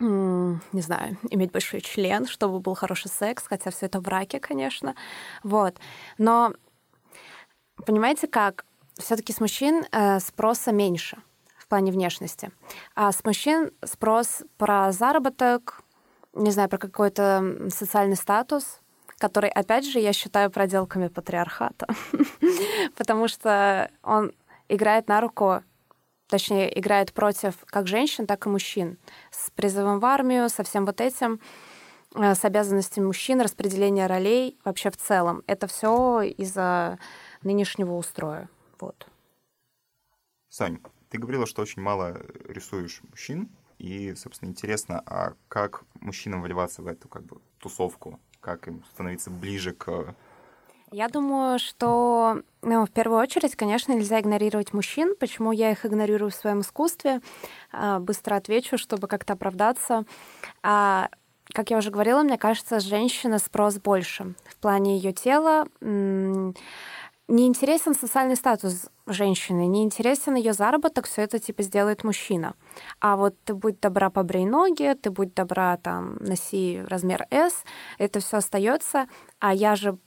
не 0.00 0.80
знаю, 0.80 1.18
иметь 1.28 1.52
большой 1.52 1.82
член, 1.82 2.26
чтобы 2.26 2.58
был 2.60 2.74
хороший 2.74 3.10
секс, 3.10 3.46
хотя 3.46 3.70
все 3.70 3.84
это 3.86 4.00
в 4.00 4.02
браке, 4.02 4.40
конечно. 4.40 4.94
Вот. 5.42 5.76
Но 6.16 6.54
понимаете 7.84 8.26
как? 8.26 8.64
Все-таки 8.96 9.32
с 9.32 9.40
мужчин 9.40 9.84
э, 9.92 10.20
спроса 10.20 10.72
меньше 10.72 11.18
в 11.58 11.66
плане 11.66 11.92
внешности. 11.92 12.50
А 12.94 13.12
с 13.12 13.22
мужчин 13.24 13.72
спрос 13.84 14.42
про 14.56 14.90
заработок, 14.92 15.82
не 16.32 16.50
знаю, 16.50 16.70
про 16.70 16.78
какой-то 16.78 17.68
социальный 17.68 18.16
статус, 18.16 18.79
который, 19.20 19.50
опять 19.50 19.84
же, 19.84 20.00
я 20.00 20.12
считаю 20.12 20.50
проделками 20.50 21.08
патриархата, 21.08 21.86
потому 22.96 23.28
что 23.28 23.90
он 24.02 24.32
играет 24.68 25.08
на 25.08 25.20
руку 25.20 25.62
точнее, 26.28 26.78
играет 26.78 27.12
против 27.12 27.54
как 27.66 27.88
женщин, 27.88 28.26
так 28.26 28.46
и 28.46 28.48
мужчин. 28.48 28.98
С 29.32 29.50
призывом 29.50 29.98
в 29.98 30.04
армию, 30.04 30.48
со 30.48 30.62
всем 30.62 30.86
вот 30.86 31.00
этим, 31.00 31.40
э, 32.14 32.34
с 32.34 32.44
обязанностями 32.44 33.06
мужчин, 33.06 33.40
распределение 33.40 34.06
ролей 34.06 34.56
вообще 34.64 34.90
в 34.90 34.96
целом. 34.96 35.42
Это 35.48 35.66
все 35.66 36.22
из-за 36.22 36.98
нынешнего 37.42 37.94
устроя. 37.94 38.48
Вот. 38.78 39.08
Сань, 40.48 40.78
ты 41.08 41.18
говорила, 41.18 41.46
что 41.46 41.62
очень 41.62 41.82
мало 41.82 42.16
рисуешь 42.48 43.02
мужчин, 43.10 43.50
и, 43.78 44.14
собственно, 44.14 44.50
интересно, 44.50 45.02
а 45.06 45.34
как 45.48 45.82
мужчинам 46.00 46.42
вливаться 46.42 46.82
в 46.82 46.86
эту 46.86 47.08
как 47.08 47.24
бы 47.24 47.40
тусовку? 47.58 48.20
Как 48.40 48.68
им 48.68 48.82
становиться 48.92 49.30
ближе 49.30 49.72
к 49.72 50.14
я 50.92 51.08
думаю, 51.08 51.60
что 51.60 52.42
ну, 52.62 52.84
в 52.84 52.90
первую 52.90 53.20
очередь, 53.20 53.54
конечно, 53.54 53.92
нельзя 53.92 54.18
игнорировать 54.18 54.72
мужчин. 54.72 55.14
Почему 55.20 55.52
я 55.52 55.70
их 55.70 55.86
игнорирую 55.86 56.32
в 56.32 56.34
своем 56.34 56.62
искусстве? 56.62 57.20
А, 57.70 58.00
быстро 58.00 58.34
отвечу, 58.34 58.76
чтобы 58.76 59.06
как-то 59.06 59.34
оправдаться. 59.34 60.04
А, 60.64 61.08
как 61.52 61.70
я 61.70 61.78
уже 61.78 61.90
говорила, 61.90 62.22
мне 62.24 62.38
кажется, 62.38 62.80
женщина 62.80 63.38
спрос 63.38 63.76
больше. 63.76 64.34
В 64.48 64.56
плане 64.56 64.96
ее 64.96 65.12
тела 65.12 65.66
не 67.30 67.46
интересен 67.46 67.94
социальный 67.94 68.36
статус 68.36 68.88
женщины, 69.06 69.66
не 69.66 69.82
интересен 69.82 70.34
ее 70.34 70.52
заработок, 70.52 71.06
все 71.06 71.22
это 71.22 71.38
типа 71.38 71.62
сделает 71.62 72.04
мужчина. 72.04 72.54
А 73.00 73.16
вот 73.16 73.36
ты 73.44 73.54
будь 73.54 73.80
добра, 73.80 74.10
побрей 74.10 74.44
ноги, 74.44 74.94
ты 75.00 75.10
будь 75.10 75.32
добра, 75.32 75.76
там, 75.76 76.16
носи 76.16 76.82
размер 76.88 77.26
S, 77.30 77.64
это 77.98 78.20
все 78.20 78.38
остается. 78.38 79.06
А 79.38 79.54
я 79.54 79.76
же 79.76 79.98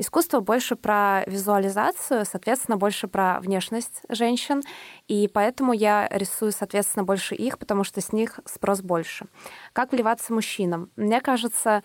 Искусство 0.00 0.38
больше 0.38 0.76
про 0.76 1.24
визуализацию, 1.26 2.24
соответственно, 2.24 2.76
больше 2.76 3.08
про 3.08 3.40
внешность 3.40 4.02
женщин, 4.08 4.62
и 5.08 5.26
поэтому 5.26 5.72
я 5.72 6.06
рисую, 6.08 6.52
соответственно, 6.52 7.02
больше 7.04 7.34
их, 7.34 7.58
потому 7.58 7.82
что 7.82 8.00
с 8.00 8.12
них 8.12 8.38
спрос 8.44 8.80
больше. 8.80 9.26
Как 9.72 9.90
вливаться 9.90 10.32
мужчинам? 10.32 10.92
Мне 10.94 11.20
кажется, 11.20 11.82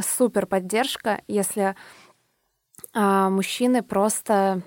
супер 0.00 0.46
поддержка, 0.46 1.20
если 1.28 1.76
а, 2.94 3.30
мужчины 3.30 3.82
просто 3.82 4.62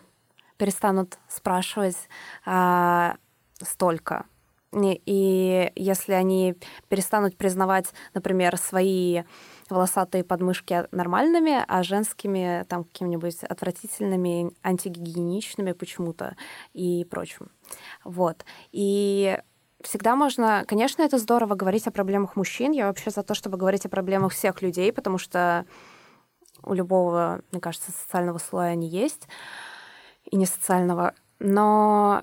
перестанут 0.58 1.18
спрашивать 1.28 1.98
а, 2.46 3.16
столько. 3.62 4.26
И 4.78 5.72
если 5.76 6.12
они 6.12 6.56
перестанут 6.90 7.38
признавать, 7.38 7.94
например, 8.14 8.58
свои 8.58 9.24
волосатые 9.70 10.24
подмышки 10.24 10.86
нормальными, 10.92 11.64
а 11.66 11.82
женскими 11.84 12.66
там 12.68 12.84
какими-нибудь 12.84 13.44
отвратительными, 13.44 14.52
антигигиеничными 14.64 15.72
почему-то 15.72 16.36
и 16.74 17.06
прочим. 17.10 17.52
Вот. 18.04 18.44
И 18.74 19.40
всегда 19.82 20.16
можно... 20.16 20.66
Конечно, 20.68 21.04
это 21.04 21.18
здорово 21.20 21.56
говорить 21.56 21.88
о 21.88 21.92
проблемах 21.92 22.36
мужчин. 22.36 22.72
Я 22.72 22.88
вообще 22.88 23.12
за 23.12 23.24
то, 23.24 23.34
чтобы 23.34 23.58
говорить 23.58 23.86
о 23.86 23.90
проблемах 23.90 24.34
всех 24.34 24.62
людей, 24.62 24.92
потому 24.92 25.18
что 25.18 25.66
у 26.66 26.74
любого, 26.74 27.42
мне 27.52 27.62
кажется, 27.62 27.92
социального 27.92 28.38
слоя 28.38 28.72
они 28.72 28.88
есть, 28.88 29.28
и 30.26 30.36
не 30.36 30.46
социального. 30.46 31.14
Но 31.40 32.22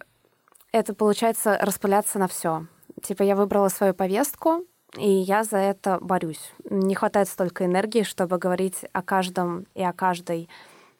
это 0.72 0.94
получается 0.94 1.58
распыляться 1.60 2.18
на 2.18 2.28
все. 2.28 2.66
Типа 3.02 3.22
я 3.22 3.36
выбрала 3.36 3.68
свою 3.68 3.94
повестку, 3.94 4.64
и 4.96 5.08
я 5.08 5.44
за 5.44 5.56
это 5.56 5.98
борюсь. 6.00 6.52
Не 6.68 6.94
хватает 6.94 7.28
столько 7.28 7.64
энергии, 7.64 8.02
чтобы 8.02 8.38
говорить 8.38 8.84
о 8.92 9.02
каждом 9.02 9.66
и 9.74 9.82
о 9.82 9.92
каждой. 9.92 10.48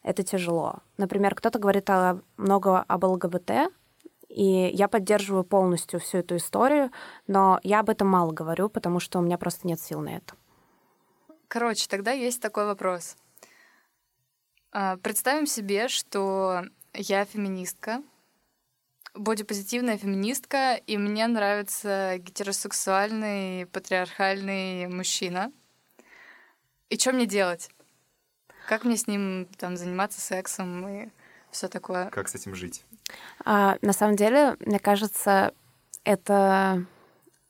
Это 0.03 0.23
тяжело. 0.23 0.77
Например, 0.97 1.35
кто-то 1.35 1.59
говорит 1.59 1.89
о, 1.91 2.21
много 2.37 2.81
об 2.81 3.05
ЛГБТ, 3.05 3.71
и 4.29 4.71
я 4.73 4.89
поддерживаю 4.89 5.45
полностью 5.45 6.01
всю 6.01 6.19
эту 6.19 6.37
историю, 6.37 6.91
но 7.27 7.61
я 7.63 7.81
об 7.81 7.91
этом 7.91 8.09
мало 8.09 8.33
говорю, 8.33 8.69
потому 8.71 8.99
что 8.99 9.19
у 9.19 9.23
меня 9.23 9.37
просто 9.37 9.67
нет 9.67 9.79
сил 9.79 10.01
на 10.01 10.17
это. 10.17 10.35
Короче, 11.49 11.87
тогда 11.87 12.13
есть 12.13 12.41
такой 12.41 12.65
вопрос. 12.65 13.17
А, 14.73 14.97
представим 14.97 15.47
себе, 15.47 15.89
что 15.89 16.63
я 16.95 17.27
феминистка, 17.27 18.03
бодипозитивная 19.15 19.99
феминистка, 19.99 20.81
и 20.87 20.97
мне 20.97 21.27
нравится 21.27 22.17
гетеросексуальный, 22.19 23.67
патриархальный 23.67 24.87
мужчина. 24.89 25.53
И 26.89 26.99
что 26.99 27.13
мне 27.13 27.27
делать? 27.27 27.69
Как 28.67 28.85
мне 28.85 28.97
с 28.97 29.07
ним 29.07 29.47
там 29.59 29.77
заниматься 29.77 30.23
сексом 30.23 30.89
и 30.89 31.09
все 31.51 31.69
такое? 31.69 32.09
Как 32.09 32.29
с 32.29 32.35
этим 32.35 32.55
жить? 32.55 32.85
А, 33.45 33.77
на 33.83 33.93
самом 33.93 34.17
деле, 34.17 34.57
мне 34.61 34.79
кажется, 34.79 35.53
это 36.05 36.87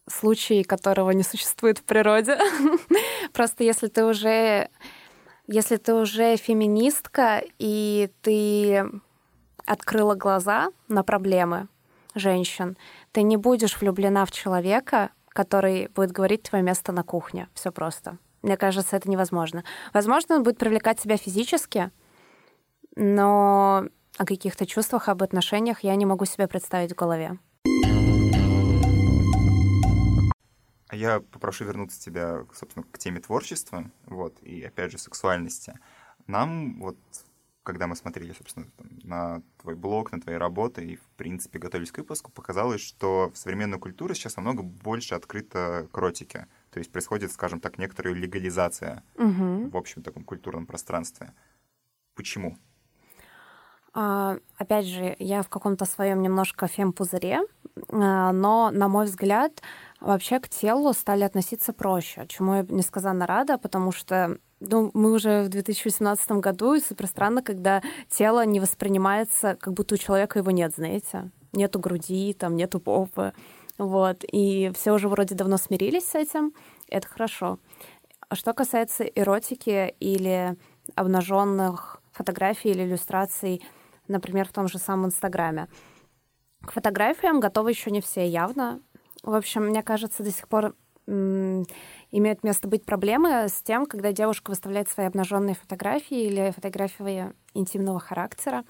случай, 0.08 0.64
которого 0.64 1.12
не 1.12 1.22
существует 1.22 1.78
в 1.78 1.84
природе. 1.84 2.36
Просто 3.32 3.62
если 3.62 3.86
ты 3.86 4.04
уже 4.04 4.68
если 5.52 5.76
ты 5.76 5.94
уже 5.94 6.36
феминистка 6.36 7.42
и 7.58 8.10
ты 8.22 8.84
открыла 9.66 10.14
глаза 10.14 10.68
на 10.88 11.04
проблемы 11.04 11.68
женщин, 12.14 12.76
ты 13.12 13.22
не 13.22 13.36
будешь 13.36 13.80
влюблена 13.80 14.24
в 14.24 14.30
человека, 14.32 15.10
который 15.28 15.88
будет 15.88 16.10
говорить 16.10 16.42
твое 16.42 16.64
место 16.64 16.92
на 16.92 17.02
кухне. 17.02 17.48
Все 17.54 17.70
просто. 17.70 18.18
Мне 18.42 18.56
кажется, 18.56 18.96
это 18.96 19.10
невозможно. 19.10 19.62
Возможно, 19.92 20.36
он 20.36 20.42
будет 20.42 20.58
привлекать 20.58 21.00
тебя 21.00 21.16
физически, 21.16 21.90
но 22.96 23.84
о 24.18 24.24
каких-то 24.24 24.66
чувствах, 24.66 25.08
об 25.08 25.22
отношениях 25.22 25.80
я 25.80 25.94
не 25.96 26.06
могу 26.06 26.24
себе 26.24 26.48
представить 26.48 26.92
в 26.92 26.96
голове. 26.96 27.38
Я 31.02 31.20
попрошу 31.20 31.64
вернуться 31.64 32.00
тебя, 32.00 32.46
собственно, 32.54 32.86
к 32.90 32.98
теме 32.98 33.20
творчества, 33.20 33.90
вот, 34.06 34.40
и 34.42 34.62
опять 34.62 34.92
же 34.92 34.98
сексуальности. 34.98 35.78
Нам 36.26 36.78
вот 36.80 36.96
когда 37.62 37.86
мы 37.86 37.94
смотрели, 37.94 38.32
собственно, 38.32 38.66
на 39.04 39.42
твой 39.60 39.76
блог, 39.76 40.10
на 40.10 40.20
твои 40.20 40.34
работы 40.34 40.84
и, 40.84 40.96
в 40.96 41.04
принципе, 41.16 41.60
готовились 41.60 41.92
к 41.92 41.98
выпуску, 41.98 42.32
показалось, 42.32 42.80
что 42.80 43.30
в 43.32 43.38
современной 43.38 43.78
культуре 43.78 44.14
сейчас 44.14 44.36
намного 44.36 44.62
больше 44.62 45.14
открыто 45.14 45.86
к 45.92 45.98
эротике. 45.98 46.48
То 46.72 46.78
есть 46.78 46.90
происходит, 46.90 47.30
скажем 47.30 47.60
так, 47.60 47.78
некоторая 47.78 48.14
легализация 48.14 49.04
угу. 49.14 49.70
в 49.70 49.76
общем 49.76 50.02
таком 50.02 50.24
культурном 50.24 50.66
пространстве. 50.66 51.34
Почему? 52.16 52.58
А, 53.94 54.38
опять 54.56 54.86
же, 54.86 55.14
я 55.18 55.42
в 55.42 55.48
каком-то 55.48 55.84
своем 55.84 56.22
немножко 56.22 56.66
фем-пузыре, 56.66 57.42
а, 57.90 58.32
но, 58.32 58.70
на 58.70 58.88
мой 58.88 59.04
взгляд, 59.04 59.62
вообще 60.02 60.40
к 60.40 60.48
телу 60.48 60.92
стали 60.92 61.22
относиться 61.22 61.72
проще, 61.72 62.26
чему 62.28 62.56
я 62.56 62.66
несказанно 62.68 63.26
рада, 63.26 63.58
потому 63.58 63.92
что 63.92 64.38
ну, 64.60 64.90
мы 64.94 65.12
уже 65.12 65.42
в 65.42 65.48
2018 65.48 66.30
году, 66.32 66.74
и 66.74 66.80
супер 66.80 67.06
странно, 67.06 67.42
когда 67.42 67.82
тело 68.08 68.44
не 68.44 68.60
воспринимается, 68.60 69.56
как 69.60 69.72
будто 69.74 69.94
у 69.94 69.98
человека 69.98 70.38
его 70.38 70.50
нет, 70.50 70.74
знаете. 70.76 71.30
Нету 71.52 71.78
груди, 71.78 72.32
там 72.32 72.56
нету 72.56 72.80
попы. 72.80 73.32
Вот. 73.78 74.24
И 74.30 74.70
все 74.74 74.92
уже 74.92 75.08
вроде 75.08 75.34
давно 75.34 75.56
смирились 75.56 76.06
с 76.06 76.14
этим. 76.14 76.52
Это 76.88 77.08
хорошо. 77.08 77.58
А 78.28 78.36
что 78.36 78.52
касается 78.52 79.04
эротики 79.04 79.94
или 79.98 80.56
обнаженных 80.94 82.00
фотографий 82.12 82.70
или 82.70 82.84
иллюстраций, 82.84 83.62
например, 84.08 84.48
в 84.48 84.52
том 84.52 84.68
же 84.68 84.78
самом 84.78 85.06
Инстаграме. 85.06 85.68
К 86.64 86.72
фотографиям 86.72 87.40
готовы 87.40 87.70
еще 87.70 87.90
не 87.90 88.00
все 88.00 88.26
явно. 88.26 88.80
В 89.22 89.34
общем, 89.34 89.66
мне 89.66 89.82
кажется, 89.82 90.22
до 90.22 90.30
сих 90.30 90.48
пор 90.48 90.74
имеют 91.06 92.44
место 92.44 92.68
быть 92.68 92.84
проблемы 92.84 93.48
с 93.48 93.60
тем, 93.62 93.86
когда 93.86 94.12
девушка 94.12 94.50
выставляет 94.50 94.88
свои 94.88 95.06
обнаженные 95.06 95.54
фотографии 95.54 96.24
или 96.24 96.52
фотографии 96.52 97.32
интимного 97.54 97.98
характера, 97.98 98.64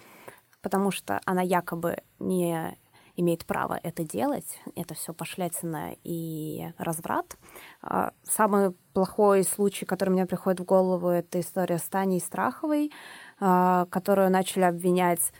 потому 0.62 0.90
что 0.90 1.20
она 1.26 1.42
якобы 1.42 1.98
не 2.18 2.76
имеет 3.16 3.44
право 3.44 3.78
это 3.82 4.04
делать. 4.04 4.58
Это 4.74 4.94
все 4.94 5.12
пошлятина 5.12 5.94
и 6.02 6.72
разврат. 6.78 7.36
А, 7.82 8.12
самый 8.22 8.72
плохой 8.94 9.44
случай, 9.44 9.84
который 9.84 10.10
мне 10.10 10.24
приходит 10.26 10.60
в 10.60 10.64
голову, 10.64 11.08
это 11.08 11.40
история 11.40 11.78
с 11.78 11.82
Таней 11.82 12.20
Страховой, 12.20 12.90
а, 13.38 13.86
которую 13.90 14.30
начали 14.30 14.62
обвинять 14.62 15.32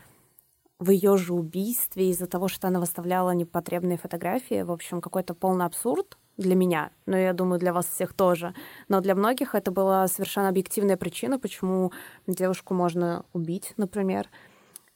в 0.82 0.90
ее 0.90 1.16
же 1.16 1.32
убийстве 1.32 2.10
из-за 2.10 2.26
того, 2.26 2.48
что 2.48 2.66
она 2.66 2.80
выставляла 2.80 3.30
непотребные 3.30 3.98
фотографии. 3.98 4.62
В 4.62 4.72
общем, 4.72 5.00
какой-то 5.00 5.34
полный 5.34 5.64
абсурд. 5.64 6.18
для 6.38 6.54
меня, 6.54 6.90
но 7.06 7.16
я 7.16 7.32
думаю, 7.32 7.60
для 7.60 7.72
вас 7.72 7.86
всех 7.86 8.14
тоже. 8.14 8.54
Но 8.88 9.00
для 9.00 9.14
многих 9.14 9.54
это 9.54 9.70
была 9.70 10.08
совершенно 10.08 10.48
объективная 10.48 10.96
причина, 10.96 11.38
почему 11.38 11.92
девушку 12.26 12.74
можно 12.74 13.24
убить, 13.32 13.74
например. 13.76 14.28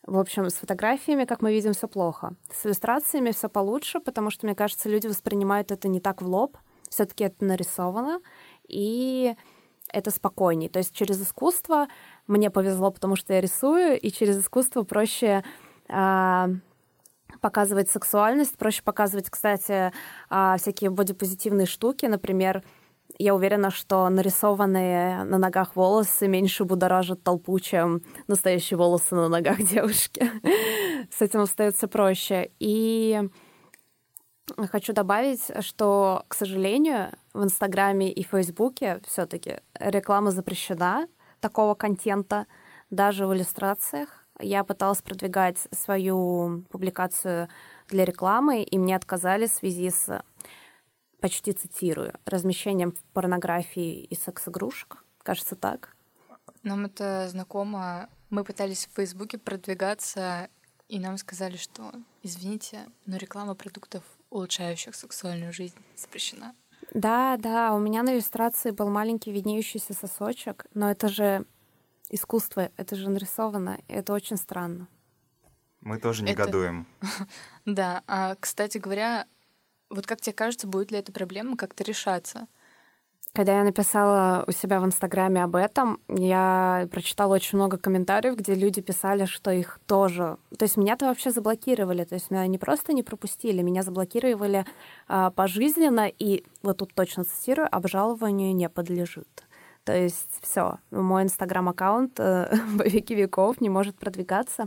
В 0.07 0.19
общем, 0.19 0.49
с 0.49 0.55
фотографиями, 0.55 1.25
как 1.25 1.43
мы 1.43 1.53
видим, 1.53 1.73
все 1.73 1.89
плохо. 1.89 2.35
С 2.51 2.67
иллюстрациями 2.67 3.33
все 3.33 3.49
получше, 3.49 4.01
потому 4.01 4.31
что, 4.31 4.47
мне 4.47 4.55
кажется, 4.55 4.89
люди 4.89 5.09
воспринимают 5.09 5.71
это 5.71 5.89
не 5.89 6.01
так 6.01 6.23
в 6.23 6.27
лоб. 6.27 6.57
Все-таки 6.89 7.25
это 7.25 7.45
нарисовано, 7.45 8.21
и 8.67 9.35
это 9.93 10.11
спокойней. 10.11 10.69
То 10.69 10.79
есть 10.79 10.95
через 10.95 11.21
искусство 11.21 11.89
мне 12.27 12.51
повезло, 12.51 12.91
потому 12.91 13.17
что 13.17 13.35
я 13.35 13.41
рисую, 13.41 14.01
и 14.01 14.11
через 14.11 14.39
искусство 14.39 14.83
проще 14.85 15.45
показывать 17.41 17.91
сексуальность, 17.91 18.57
проще 18.57 18.83
показывать, 18.83 19.31
кстати, 19.31 19.93
а, 20.29 20.57
всякие 20.57 20.91
бодипозитивные 20.91 21.67
штуки. 21.67 22.07
Например, 22.07 22.63
я 23.19 23.35
уверена, 23.35 23.71
что 23.71 24.09
нарисованные 24.09 25.25
на 25.25 25.39
ногах 25.39 25.77
волосы 25.77 26.29
меньше 26.29 26.65
будоражат 26.65 27.23
толпу, 27.23 27.59
чем 27.61 28.03
настоящие 28.27 28.77
волосы 28.77 29.15
на 29.15 29.29
ногах 29.29 29.59
девушки. 29.63 30.31
С 31.11 31.23
этим 31.23 31.41
остается 31.41 31.89
проще. 31.89 32.51
И 32.59 33.21
хочу 34.71 34.93
добавить, 34.93 35.51
что, 35.61 36.25
к 36.29 36.35
сожалению, 36.35 37.13
в 37.33 37.43
Инстаграме 37.43 38.13
и 38.13 38.23
Фейсбуке 38.23 39.01
все-таки 39.07 39.61
реклама 39.79 40.31
запрещена 40.31 41.09
такого 41.41 41.75
контента, 41.75 42.47
даже 42.91 43.27
в 43.27 43.35
иллюстрациях. 43.35 44.26
Я 44.39 44.65
пыталась 44.65 45.03
продвигать 45.03 45.59
свою 45.73 46.65
публикацию 46.71 47.49
для 47.89 48.05
рекламы, 48.05 48.63
и 48.63 48.79
мне 48.79 48.97
отказали 48.97 49.47
в 49.47 49.53
связи 49.53 49.91
с, 49.91 50.23
почти 51.21 51.53
цитирую, 51.53 52.15
размещением 52.25 52.95
порнографии 53.13 54.05
и 54.05 54.15
секс-игрушек. 54.15 55.05
Кажется, 55.23 55.57
так. 55.57 55.97
Нам 56.63 56.87
это 56.87 57.29
знакомо. 57.29 58.09
Мы 58.31 58.45
пытались 58.45 58.87
в 58.87 58.97
Фейсбуке 58.97 59.39
продвигаться, 59.39 60.49
и 60.89 60.99
нам 60.99 61.17
сказали, 61.17 61.57
что, 61.57 61.93
извините, 62.23 62.87
но 63.07 63.17
реклама 63.17 63.55
продуктов, 63.55 64.03
улучшающих 64.31 64.95
сексуальную 64.95 65.53
жизнь, 65.53 65.79
запрещена. 65.97 66.55
Да, 66.93 67.37
да, 67.39 67.75
у 67.75 67.79
меня 67.79 68.03
на 68.03 68.15
иллюстрации 68.15 68.71
был 68.71 68.91
маленький 68.91 69.33
виднеющийся 69.33 69.95
сосочек, 69.95 70.67
но 70.75 70.91
это 70.91 71.09
же 71.09 71.45
искусство, 72.11 72.71
это 72.77 72.97
же 72.97 73.09
нарисовано, 73.11 73.79
и 73.89 73.93
это 73.93 74.13
очень 74.13 74.37
странно. 74.37 74.89
Мы 75.81 75.99
тоже 75.99 76.25
Это- 76.25 76.33
негодуем. 76.33 76.87
Да, 77.65 78.03
а, 78.07 78.35
кстати 78.39 78.79
говоря, 78.79 79.27
вот 79.91 80.07
как 80.07 80.21
тебе 80.21 80.33
кажется, 80.33 80.67
будет 80.67 80.91
ли 80.91 80.99
эта 80.99 81.13
проблема 81.13 81.57
как-то 81.57 81.85
решаться? 81.85 82.47
Когда 83.33 83.59
я 83.59 83.65
написала 83.65 84.45
у 84.47 84.53
себя 84.53 84.81
в 84.81 84.87
Инстаграме 84.87 85.45
об 85.45 85.57
этом, 85.57 86.01
я 86.09 86.89
прочитала 86.91 87.35
очень 87.35 87.59
много 87.59 87.77
комментариев, 87.77 88.35
где 88.35 88.55
люди 88.55 88.81
писали, 88.81 89.27
что 89.27 89.51
их 89.51 89.79
тоже... 89.87 90.39
То 90.57 90.65
есть 90.65 90.79
меня-то 90.79 91.05
вообще 91.07 91.31
заблокировали. 91.31 92.05
То 92.05 92.15
есть 92.15 92.31
меня 92.31 92.47
не 92.47 92.57
просто 92.57 92.95
не 92.95 93.03
пропустили, 93.03 93.61
меня 93.61 93.83
заблокировали 93.83 94.65
а, 95.07 95.31
пожизненно, 95.33 96.09
и 96.09 96.45
вот 96.63 96.79
тут 96.79 96.95
точно 96.95 97.25
цитирую, 97.25 97.69
обжалованию 97.71 98.55
не 98.55 98.71
подлежит. 98.71 99.45
То 99.87 99.97
есть 99.97 100.41
все, 100.43 100.81
мой 100.91 101.23
Инстаграм-аккаунт 101.23 102.19
э, 102.19 102.59
во 102.75 102.85
веки 102.85 103.13
веков 103.13 103.61
не 103.61 103.71
может 103.71 103.97
продвигаться. 103.97 104.67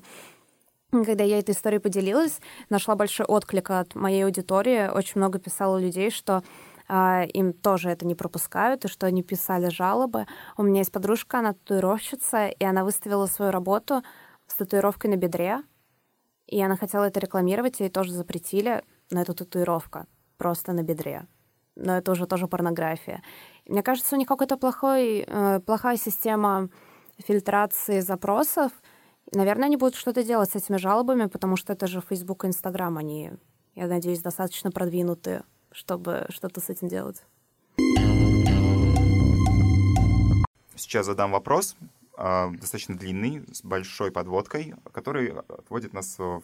Когда 0.92 1.26
я 1.26 1.40
этой 1.40 1.52
историей 1.52 1.82
поделилась, 1.82 2.40
нашла 2.70 2.96
большой 2.96 3.26
отклик 3.26 3.70
от 3.70 3.96
моей 3.96 4.24
аудитории. 4.24 4.88
Очень 4.88 5.20
много 5.20 5.38
писало 5.38 5.78
людей, 5.78 6.10
что 6.10 6.42
а, 6.88 7.26
им 7.26 7.52
тоже 7.52 7.90
это 7.90 8.08
не 8.08 8.16
пропускают, 8.16 8.86
и 8.86 8.88
что 8.88 9.08
они 9.08 9.22
писали 9.22 9.68
жалобы. 9.68 10.26
У 10.56 10.64
меня 10.64 10.80
есть 10.80 10.92
подружка, 10.94 11.40
она 11.40 11.52
татуировщица, 11.52 12.48
и 12.48 12.64
она 12.64 12.86
выставила 12.86 13.26
свою 13.26 13.52
работу 13.52 14.02
с 14.48 14.56
татуировкой 14.56 15.12
на 15.12 15.18
бедре, 15.18 15.64
и 16.48 16.62
она 16.62 16.78
хотела 16.78 17.04
это 17.04 17.20
рекламировать, 17.20 17.82
ей 17.82 17.90
тоже 17.90 18.14
запретили, 18.14 18.84
но 19.12 19.22
это 19.22 19.34
татуировка 19.34 20.08
просто 20.38 20.72
на 20.72 20.82
бедре. 20.82 21.28
Но 21.80 21.98
это 21.98 22.12
уже 22.12 22.28
тоже 22.28 22.48
порнография. 22.48 23.24
Мне 23.66 23.84
кажется, 23.84 24.16
у 24.16 24.20
них 24.20 24.28
какая-то 24.28 24.58
плохой, 24.58 25.24
э, 25.26 25.60
плохая 25.66 25.98
система 25.98 26.70
фильтрации 27.18 28.02
запросов. 28.02 28.72
Наверное, 29.34 29.68
они 29.68 29.78
будут 29.78 29.96
что-то 29.96 30.24
делать 30.24 30.52
с 30.52 30.56
этими 30.56 30.78
жалобами, 30.78 31.28
потому 31.28 31.56
что 31.56 31.74
это 31.74 31.88
же 31.88 32.02
Facebook 32.02 32.44
и 32.44 32.48
Instagram, 32.48 32.98
они, 32.98 33.32
я 33.76 33.88
надеюсь, 33.88 34.22
достаточно 34.22 34.72
продвинуты, 34.72 35.44
чтобы 35.72 36.26
что-то 36.30 36.60
с 36.60 36.70
этим 36.70 36.88
делать. 36.90 37.24
Сейчас 40.76 41.06
задам 41.06 41.32
вопрос, 41.32 41.76
а, 42.18 42.50
достаточно 42.50 42.98
длинный, 42.98 43.46
с 43.54 43.64
большой 43.64 44.12
подводкой, 44.12 44.74
который 44.92 45.30
отводит 45.30 45.94
нас 45.94 46.16
э, 46.20 46.42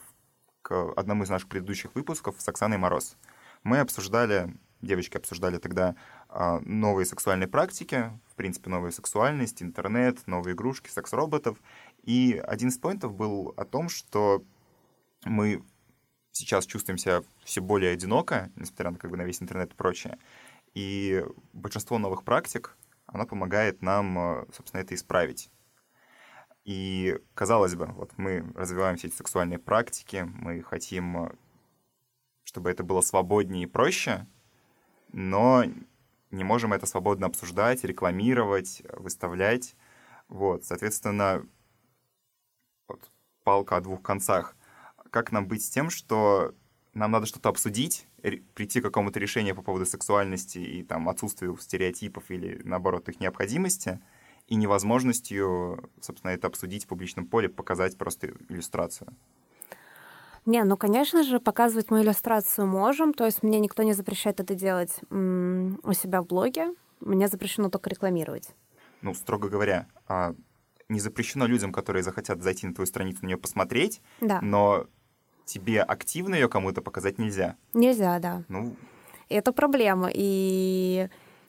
к 0.61 0.93
одному 0.95 1.23
из 1.23 1.29
наших 1.29 1.49
предыдущих 1.49 1.95
выпусков 1.95 2.35
с 2.39 2.47
Оксаной 2.47 2.77
Мороз. 2.77 3.17
Мы 3.63 3.79
обсуждали, 3.79 4.53
девочки 4.81 5.17
обсуждали 5.17 5.57
тогда 5.57 5.95
а, 6.29 6.59
новые 6.61 7.05
сексуальные 7.05 7.47
практики, 7.47 8.11
в 8.29 8.35
принципе, 8.35 8.69
новая 8.69 8.91
сексуальность, 8.91 9.61
интернет, 9.61 10.25
новые 10.27 10.53
игрушки, 10.53 10.89
секс-роботов. 10.89 11.57
И 12.03 12.41
один 12.45 12.69
из 12.69 12.77
поинтов 12.77 13.13
был 13.13 13.53
о 13.57 13.65
том, 13.65 13.89
что 13.89 14.43
мы 15.23 15.63
сейчас 16.31 16.65
чувствуем 16.65 16.97
себя 16.97 17.23
все 17.43 17.61
более 17.61 17.91
одиноко, 17.93 18.51
несмотря 18.55 18.91
на, 18.91 18.97
как 18.97 19.09
бы, 19.09 19.17
на 19.17 19.23
весь 19.23 19.41
интернет 19.41 19.71
и 19.71 19.75
прочее. 19.75 20.19
И 20.73 21.23
большинство 21.53 21.97
новых 21.97 22.23
практик, 22.23 22.77
она 23.05 23.25
помогает 23.25 23.81
нам, 23.81 24.19
э, 24.19 24.45
собственно, 24.53 24.81
это 24.81 24.93
исправить. 24.93 25.49
И, 26.65 27.17
казалось 27.33 27.75
бы, 27.75 27.85
вот 27.85 28.11
мы 28.17 28.51
развиваем 28.55 28.97
все 28.97 29.07
эти 29.07 29.15
сексуальные 29.15 29.59
практики, 29.59 30.27
мы 30.33 30.61
хотим, 30.63 31.25
э, 31.25 31.35
чтобы 32.43 32.69
это 32.69 32.83
было 32.83 33.01
свободнее 33.01 33.63
и 33.63 33.67
проще, 33.67 34.27
но 35.11 35.65
не 36.31 36.43
можем 36.43 36.73
это 36.73 36.85
свободно 36.85 37.27
обсуждать, 37.27 37.83
рекламировать, 37.83 38.81
выставлять. 38.93 39.75
Вот, 40.27 40.63
соответственно, 40.65 41.47
вот, 42.87 43.11
палка 43.43 43.77
о 43.77 43.81
двух 43.81 44.01
концах. 44.01 44.55
Как 45.11 45.31
нам 45.31 45.47
быть 45.47 45.63
с 45.63 45.69
тем, 45.69 45.89
что 45.89 46.53
нам 46.93 47.11
надо 47.11 47.25
что-то 47.25 47.49
обсудить, 47.49 48.07
прийти 48.53 48.81
к 48.81 48.83
какому-то 48.83 49.19
решению 49.19 49.55
по 49.55 49.61
поводу 49.61 49.85
сексуальности 49.85 50.57
и 50.57 50.83
там 50.83 51.07
отсутствию 51.09 51.55
стереотипов 51.57 52.31
или, 52.31 52.61
наоборот, 52.63 53.07
их 53.09 53.19
необходимости, 53.19 53.99
и 54.47 54.55
невозможностью, 54.55 55.89
собственно, 56.01 56.31
это 56.31 56.47
обсудить 56.47 56.85
в 56.85 56.87
публичном 56.87 57.27
поле, 57.27 57.49
показать 57.49 57.97
просто 57.97 58.33
иллюстрацию. 58.49 59.15
Не, 60.45 60.63
ну, 60.63 60.77
конечно 60.77 61.23
же, 61.23 61.39
показывать 61.39 61.89
мы 61.89 62.01
иллюстрацию 62.01 62.67
можем, 62.67 63.13
то 63.13 63.25
есть 63.25 63.41
мне 63.43 63.59
никто 63.59 63.83
не 63.83 63.93
запрещает 63.93 64.39
это 64.39 64.53
делать 64.53 64.93
м, 65.09 65.79
у 65.83 65.93
себя 65.93 66.21
в 66.21 66.27
блоге, 66.27 66.73
мне 66.99 67.27
запрещено 67.27 67.69
только 67.69 67.89
рекламировать. 67.89 68.49
Ну, 69.01 69.13
строго 69.13 69.49
говоря, 69.49 69.87
а, 70.07 70.33
не 70.87 70.99
запрещено 70.99 71.47
людям, 71.47 71.71
которые 71.71 72.03
захотят 72.03 72.43
зайти 72.43 72.67
на 72.67 72.73
твою 72.73 72.85
страницу, 72.85 73.19
на 73.23 73.27
нее 73.27 73.37
посмотреть, 73.37 74.01
Да, 74.21 74.39
но 74.41 74.85
тебе 75.45 75.81
активно 75.81 76.35
ее 76.35 76.47
кому-то 76.47 76.81
показать 76.81 77.17
нельзя. 77.17 77.55
нельзя, 77.73 78.19
да. 78.19 78.43
Ну, 78.47 78.75
И 79.29 79.35
это 79.35 79.51
проблема. 79.51 80.09
И 80.13 81.07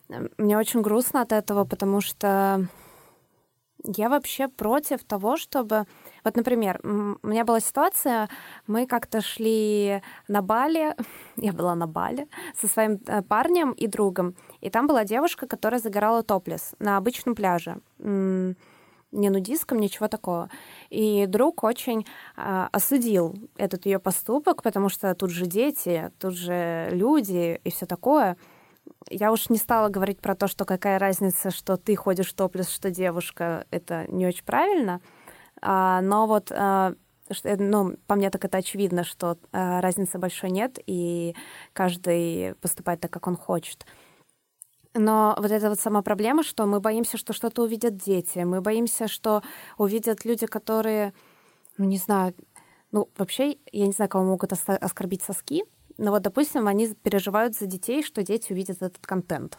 э, 0.09 0.29
мне 0.39 0.57
очень 0.59 0.81
грустно 0.83 1.21
от 1.23 1.33
этого, 1.33 1.65
потому 1.65 2.01
что 2.01 2.67
я 3.87 4.09
вообще 4.09 4.49
против 4.49 5.05
того, 5.05 5.37
чтобы... 5.37 5.87
Вот, 6.25 6.37
например, 6.37 6.81
у 6.83 7.27
меня 7.27 7.45
была 7.45 7.61
ситуация, 7.61 8.29
мы 8.67 8.87
как-то 8.87 9.21
шли 9.21 10.03
на 10.29 10.43
Бали, 10.43 10.95
я 11.37 11.53
была 11.53 11.75
на 11.75 11.87
Бали 11.87 12.29
со 12.61 12.67
своим 12.67 13.01
э, 13.07 13.23
парнем 13.23 13.73
и 13.73 13.87
другом, 13.87 14.35
и 14.61 14.71
там 14.71 14.87
была 14.87 15.05
девушка, 15.05 15.47
которая 15.47 15.81
загорала 15.81 16.23
топлес 16.23 16.75
на 16.79 16.97
обычном 16.97 17.35
пляже. 17.35 17.81
Не 19.13 19.31
нудистком, 19.31 19.79
ничего 19.79 20.09
такого. 20.09 20.51
И 20.91 21.27
друг 21.27 21.63
очень 21.65 22.05
а, 22.37 22.69
осудил 22.73 23.35
этот 23.57 23.87
ее 23.87 23.99
поступок, 23.99 24.63
потому 24.63 24.89
что 24.89 25.15
тут 25.15 25.31
же 25.31 25.47
дети, 25.47 26.11
тут 26.19 26.35
же 26.35 26.89
люди 26.91 27.61
и 27.63 27.71
все 27.71 27.87
такое. 27.87 28.37
Я 29.09 29.33
уж 29.33 29.49
не 29.51 29.59
стала 29.59 29.89
говорить 29.89 30.21
про 30.21 30.35
то, 30.35 30.49
что 30.49 30.65
какая 30.65 30.99
разница, 30.99 31.51
что 31.51 31.77
ты 31.77 31.95
ходишь 31.97 32.33
топлес, 32.33 32.69
что 32.69 32.91
девушка, 32.91 33.67
это 33.71 34.07
не 34.09 34.27
очень 34.27 34.45
правильно. 34.45 35.01
А, 35.63 36.01
но 36.01 36.27
вот, 36.27 36.51
а, 36.53 36.95
э, 37.45 37.57
ну, 37.57 37.97
по 38.07 38.15
мне 38.15 38.31
так 38.31 38.45
это 38.45 38.59
очевидно, 38.59 39.05
что 39.05 39.39
а, 39.53 39.81
разницы 39.81 40.19
большой 40.19 40.51
нет, 40.51 40.79
и 40.87 41.35
каждый 41.73 42.55
поступает 42.57 43.01
так, 43.01 43.11
как 43.11 43.27
он 43.27 43.37
хочет. 43.37 43.87
Но 44.95 45.37
вот 45.39 45.51
эта 45.51 45.69
вот 45.69 45.79
сама 45.79 46.03
проблема, 46.03 46.43
что 46.43 46.67
мы 46.67 46.81
боимся, 46.81 47.19
что 47.19 47.33
что-то 47.33 47.63
увидят 47.63 47.97
дети, 47.97 48.39
мы 48.39 48.61
боимся, 48.61 49.09
что 49.09 49.43
увидят 49.77 50.25
люди, 50.25 50.47
которые, 50.47 51.13
ну, 51.77 51.85
не 51.85 51.99
знаю, 51.99 52.35
ну, 52.93 53.11
вообще, 53.19 53.59
я 53.73 53.87
не 53.87 53.93
знаю, 53.93 54.09
кого 54.09 54.25
могут 54.25 54.53
оскорбить 54.53 55.23
соски, 55.23 55.65
Но 55.99 56.11
вот, 56.11 56.23
допустим, 56.23 56.69
они 56.69 56.89
переживают 56.95 57.57
за 57.57 57.67
детей, 57.67 58.03
что 58.03 58.23
дети 58.23 58.53
увидят 58.53 58.83
этот 58.83 59.07
контент. 59.07 59.59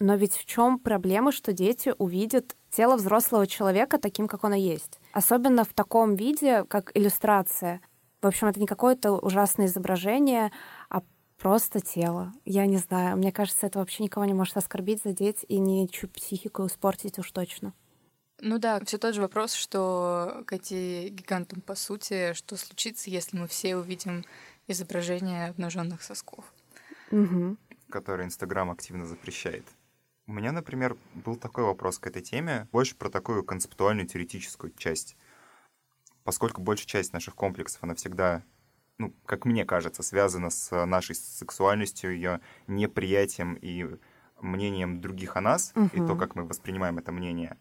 Но 0.00 0.16
ведь 0.16 0.34
в 0.34 0.44
чем 0.46 0.80
проблема, 0.80 1.30
что 1.30 1.52
дети 1.52 1.94
увидят 1.96 2.56
тело 2.70 2.96
взрослого 2.96 3.46
человека 3.46 3.98
таким, 3.98 4.26
как 4.26 4.44
оно 4.44 4.56
есть? 4.56 4.98
Особенно 5.12 5.64
в 5.64 5.72
таком 5.74 6.16
виде, 6.16 6.64
как 6.64 6.90
иллюстрация. 6.94 7.80
В 8.20 8.26
общем, 8.26 8.48
это 8.48 8.58
не 8.58 8.66
какое-то 8.66 9.12
ужасное 9.12 9.66
изображение, 9.66 10.50
а 10.88 11.02
просто 11.38 11.80
тело. 11.80 12.32
Я 12.44 12.66
не 12.66 12.78
знаю. 12.78 13.16
Мне 13.16 13.30
кажется, 13.30 13.66
это 13.66 13.78
вообще 13.78 14.02
никого 14.02 14.24
не 14.24 14.34
может 14.34 14.56
оскорбить, 14.56 15.02
задеть 15.02 15.44
и 15.48 15.58
ничью 15.58 16.08
психику 16.08 16.66
испортить 16.66 17.18
уж 17.18 17.30
точно. 17.30 17.72
Ну 18.40 18.58
да, 18.58 18.80
все 18.84 18.98
тот 18.98 19.14
же 19.14 19.20
вопрос, 19.20 19.54
что 19.54 20.42
к 20.46 20.52
эти 20.52 21.08
гигантам 21.10 21.60
по 21.60 21.76
сути, 21.76 22.32
что 22.32 22.56
случится, 22.56 23.08
если 23.08 23.36
мы 23.36 23.46
все 23.46 23.76
увидим 23.76 24.24
изображение 24.72 25.48
обнаженных 25.48 26.02
сосков. 26.02 26.44
Угу. 27.10 27.56
Который 27.90 28.26
Инстаграм 28.26 28.70
активно 28.70 29.06
запрещает. 29.06 29.64
У 30.26 30.32
меня, 30.32 30.52
например, 30.52 30.96
был 31.14 31.36
такой 31.36 31.64
вопрос 31.64 31.98
к 31.98 32.06
этой 32.06 32.22
теме, 32.22 32.68
больше 32.72 32.96
про 32.96 33.10
такую 33.10 33.44
концептуальную 33.44 34.06
теоретическую 34.06 34.72
часть. 34.76 35.16
Поскольку 36.24 36.62
большая 36.62 36.86
часть 36.86 37.12
наших 37.12 37.34
комплексов, 37.34 37.82
она 37.82 37.94
всегда, 37.94 38.44
ну, 38.98 39.12
как 39.26 39.44
мне 39.44 39.64
кажется, 39.64 40.02
связана 40.02 40.50
с 40.50 40.86
нашей 40.86 41.16
сексуальностью, 41.16 42.14
ее 42.14 42.40
неприятием 42.68 43.54
и 43.54 43.98
мнением 44.40 45.00
других 45.00 45.36
о 45.36 45.40
нас, 45.40 45.72
Мгм. 45.74 45.90
и 45.92 46.06
то, 46.06 46.16
как 46.16 46.34
мы 46.36 46.44
воспринимаем 46.44 46.98
это 46.98 47.12
мнение. 47.12 47.58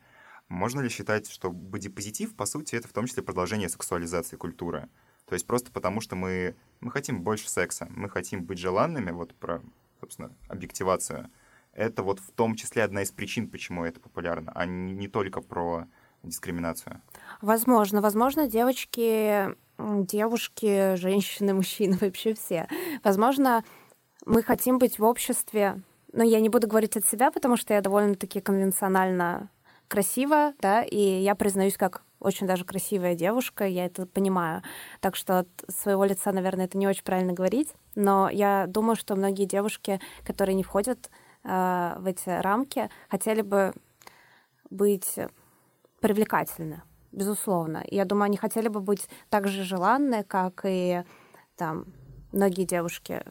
Можно 0.48 0.82
ли 0.82 0.90
считать, 0.90 1.30
что 1.30 1.52
бодипозитив, 1.52 2.36
по 2.36 2.46
сути, 2.46 2.76
это 2.76 2.88
в 2.88 2.94
том 2.94 3.08
числе 3.08 3.24
продолжение 3.24 3.70
сексуализации 3.70 4.36
культуры? 4.36 4.90
То 5.32 5.36
есть 5.36 5.48
просто 5.48 5.72
потому, 5.72 6.02
что 6.02 6.18
мы, 6.18 6.56
мы 6.82 6.92
хотим 6.92 7.22
больше 7.22 7.50
секса, 7.50 7.88
мы 7.96 8.10
хотим 8.10 8.44
быть 8.44 8.58
желанными, 8.58 9.12
вот 9.12 9.34
про, 9.34 9.62
собственно, 10.02 10.30
объективацию. 10.50 11.30
Это 11.72 12.04
вот 12.04 12.20
в 12.20 12.32
том 12.34 12.56
числе 12.56 12.84
одна 12.84 13.04
из 13.04 13.12
причин, 13.12 13.48
почему 13.48 13.86
это 13.86 14.02
популярно, 14.02 14.52
а 14.54 14.66
не, 14.66 14.92
не 14.92 15.08
только 15.08 15.40
про 15.40 15.88
дискриминацию. 16.22 17.02
Возможно, 17.40 18.02
возможно, 18.02 18.50
девочки, 18.50 19.56
девушки, 19.78 20.96
женщины, 20.96 21.54
мужчины, 21.62 21.98
вообще 22.02 22.34
все. 22.34 22.68
Возможно, 23.02 23.64
мы 24.26 24.44
хотим 24.44 24.80
быть 24.80 25.00
в 25.00 25.06
обществе, 25.06 25.82
но 26.12 26.26
я 26.26 26.42
не 26.42 26.50
буду 26.50 26.68
говорить 26.68 26.98
от 26.98 27.06
себя, 27.06 27.32
потому 27.32 27.56
что 27.56 27.74
я 27.74 27.80
довольно-таки 27.80 28.42
конвенционально 28.42 29.50
красива, 29.88 30.54
да, 30.60 30.84
и 30.84 31.00
я 31.00 31.36
признаюсь 31.36 31.78
как 31.78 32.04
очень 32.22 32.48
даже 32.48 32.64
красивая 32.64 33.16
девушка, 33.16 33.66
я 33.66 33.86
это 33.86 34.06
понимаю. 34.06 34.62
Так 35.00 35.16
что 35.16 35.40
от 35.40 35.50
своего 35.68 36.06
лица, 36.06 36.32
наверное, 36.32 36.66
это 36.66 36.78
не 36.78 36.88
очень 36.88 37.04
правильно 37.04 37.34
говорить, 37.34 37.74
но 37.96 38.30
я 38.30 38.68
думаю, 38.68 38.96
что 38.96 39.16
многие 39.16 39.46
девушки, 39.46 40.00
которые 40.24 40.56
не 40.56 40.64
входят 40.64 41.10
э, 41.44 41.96
в 41.98 42.06
эти 42.06 42.30
рамки, 42.30 42.90
хотели 43.10 43.42
бы 43.42 43.74
быть 44.70 45.20
привлекательны, 46.00 46.84
безусловно. 47.12 47.84
Я 47.88 48.06
думаю, 48.06 48.26
они 48.26 48.38
хотели 48.38 48.68
бы 48.68 48.80
быть 48.80 49.10
так 49.30 49.48
же 49.48 49.64
желанны, 49.64 50.24
как 50.24 50.62
и 50.66 51.04
там 51.56 51.86
многие 52.32 52.66
девушки 52.66 53.24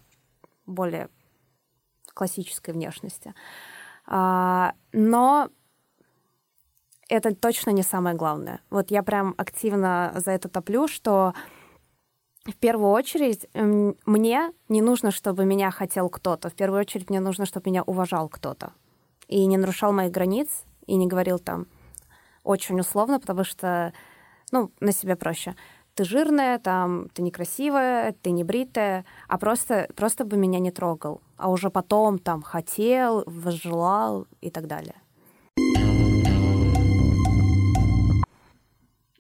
более 0.67 1.09
классической 2.13 2.75
внешности. 2.75 3.35
А, 4.07 4.75
но 4.93 5.49
это 7.11 7.35
точно 7.35 7.71
не 7.71 7.83
самое 7.83 8.17
главное. 8.17 8.61
Вот 8.71 8.91
я 8.91 9.03
прям 9.03 9.35
активно 9.37 10.13
за 10.15 10.31
это 10.31 10.49
топлю, 10.49 10.89
что 10.89 11.35
в 12.45 12.57
первую 12.57 12.91
очередь 12.91 13.47
м, 13.53 13.97
мне 14.07 14.53
не 14.69 14.81
нужно, 14.81 15.11
чтобы 15.11 15.45
меня 15.45 15.71
хотел 15.71 16.09
кто-то. 16.09 16.49
В 16.49 16.55
первую 16.55 16.81
очередь 16.81 17.11
мне 17.11 17.21
нужно, 17.21 17.47
чтобы 17.47 17.71
меня 17.71 17.83
уважал 17.83 18.29
кто-то. 18.29 18.73
И 19.29 19.45
не 19.47 19.59
нарушал 19.59 19.93
моих 19.93 20.13
границ, 20.13 20.65
и 20.87 20.97
не 20.97 21.07
говорил 21.07 21.39
там 21.39 21.67
очень 22.43 22.81
условно, 22.81 23.21
потому 23.21 23.45
что, 23.45 23.93
ну, 24.51 24.71
на 24.81 24.93
себе 24.93 25.17
проще. 25.17 25.55
Ты 25.95 26.05
жирная, 26.05 26.59
там, 26.59 27.09
ты 27.11 27.23
некрасивая, 27.23 28.13
ты 28.23 28.31
не 28.31 28.45
бритая, 28.45 29.05
а 29.29 29.37
просто, 29.37 29.89
просто 29.95 30.25
бы 30.25 30.37
меня 30.37 30.59
не 30.59 30.71
трогал. 30.71 31.21
А 31.37 31.51
уже 31.51 31.71
потом 31.71 32.19
там 32.19 32.43
хотел, 32.43 33.25
возжелал 33.27 34.27
и 34.41 34.51
так 34.51 34.67
далее. 34.67 34.95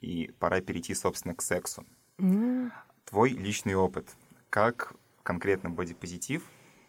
И 0.00 0.32
пора 0.38 0.60
перейти, 0.60 0.94
собственно, 0.94 1.34
к 1.34 1.42
сексу. 1.42 1.84
Твой 3.04 3.30
личный 3.30 3.74
опыт. 3.74 4.08
Как 4.48 4.94
конкретно 5.22 5.70
бодипозитив 5.70 6.44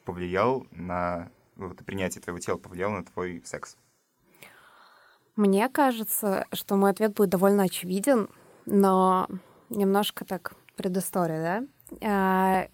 повлиял 0.05 0.65
на... 0.71 1.29
Вот 1.55 1.77
принятие 1.85 2.21
твоего 2.21 2.39
тела 2.39 2.57
повлияло 2.57 2.97
на 2.97 3.03
твой 3.03 3.41
секс? 3.45 3.77
Мне 5.35 5.69
кажется, 5.69 6.45
что 6.53 6.75
мой 6.75 6.91
ответ 6.91 7.13
будет 7.13 7.29
довольно 7.29 7.63
очевиден, 7.63 8.29
но 8.65 9.27
немножко 9.69 10.25
так 10.25 10.53
предыстория, 10.75 11.67
да? 11.91 12.07
А, 12.07 12.67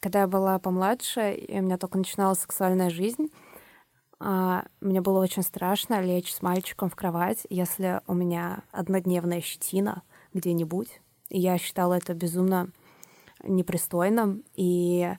Когда 0.00 0.20
я 0.20 0.26
была 0.26 0.58
помладше, 0.58 1.34
и 1.34 1.58
у 1.58 1.62
меня 1.62 1.76
только 1.78 1.98
начиналась 1.98 2.40
сексуальная 2.40 2.90
жизнь, 2.90 3.28
а, 4.20 4.66
мне 4.82 5.00
было 5.00 5.18
очень 5.18 5.42
страшно 5.42 6.02
лечь 6.02 6.32
с 6.32 6.42
мальчиком 6.42 6.90
в 6.90 6.94
кровать, 6.94 7.46
если 7.48 8.02
у 8.06 8.12
меня 8.12 8.62
однодневная 8.70 9.40
щетина 9.40 10.02
где-нибудь. 10.34 11.00
Я 11.30 11.56
считала 11.56 11.94
это 11.94 12.12
безумно 12.12 12.70
непристойным, 13.42 14.44
и, 14.54 15.10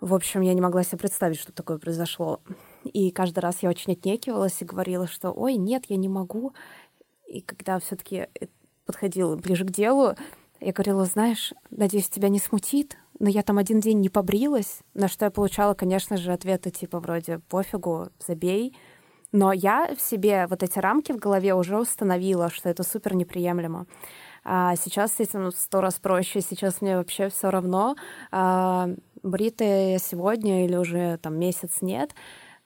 в 0.00 0.14
общем, 0.14 0.42
я 0.42 0.52
не 0.52 0.60
могла 0.60 0.82
себе 0.84 0.98
представить, 0.98 1.38
что 1.38 1.52
такое 1.52 1.78
произошло. 1.78 2.40
И 2.84 3.10
каждый 3.10 3.38
раз 3.38 3.62
я 3.62 3.70
очень 3.70 3.94
отнекивалась 3.94 4.60
и 4.60 4.66
говорила, 4.66 5.06
что 5.06 5.32
«Ой, 5.32 5.54
нет, 5.54 5.84
я 5.88 5.96
не 5.96 6.08
могу». 6.08 6.52
И 7.26 7.40
когда 7.40 7.78
все 7.78 7.96
таки 7.96 8.28
подходила 8.84 9.36
ближе 9.36 9.64
к 9.64 9.70
делу, 9.70 10.14
я 10.60 10.72
говорила, 10.72 11.04
знаешь, 11.04 11.52
надеюсь, 11.70 12.08
тебя 12.08 12.28
не 12.28 12.38
смутит, 12.38 12.96
но 13.18 13.28
я 13.28 13.42
там 13.42 13.58
один 13.58 13.80
день 13.80 14.00
не 14.00 14.08
побрилась, 14.08 14.80
на 14.94 15.08
что 15.08 15.24
я 15.24 15.30
получала, 15.30 15.74
конечно 15.74 16.16
же, 16.16 16.32
ответы 16.32 16.70
типа 16.70 17.00
вроде 17.00 17.40
«пофигу, 17.48 18.08
забей». 18.24 18.76
Но 19.30 19.52
я 19.52 19.94
в 19.94 20.00
себе 20.00 20.46
вот 20.48 20.62
эти 20.62 20.78
рамки 20.78 21.12
в 21.12 21.18
голове 21.18 21.54
уже 21.54 21.78
установила, 21.78 22.48
что 22.48 22.70
это 22.70 22.82
супер 22.82 23.14
неприемлемо. 23.14 23.86
А 24.42 24.74
сейчас 24.76 25.12
с 25.12 25.20
этим 25.20 25.52
сто 25.52 25.82
раз 25.82 25.96
проще. 25.96 26.40
Сейчас 26.40 26.80
мне 26.80 26.96
вообще 26.96 27.28
все 27.28 27.50
равно, 27.50 27.96
а, 28.30 28.88
бритая 29.22 29.92
я 29.92 29.98
сегодня 29.98 30.64
или 30.64 30.76
уже 30.76 31.18
там 31.18 31.38
месяц 31.38 31.82
нет. 31.82 32.14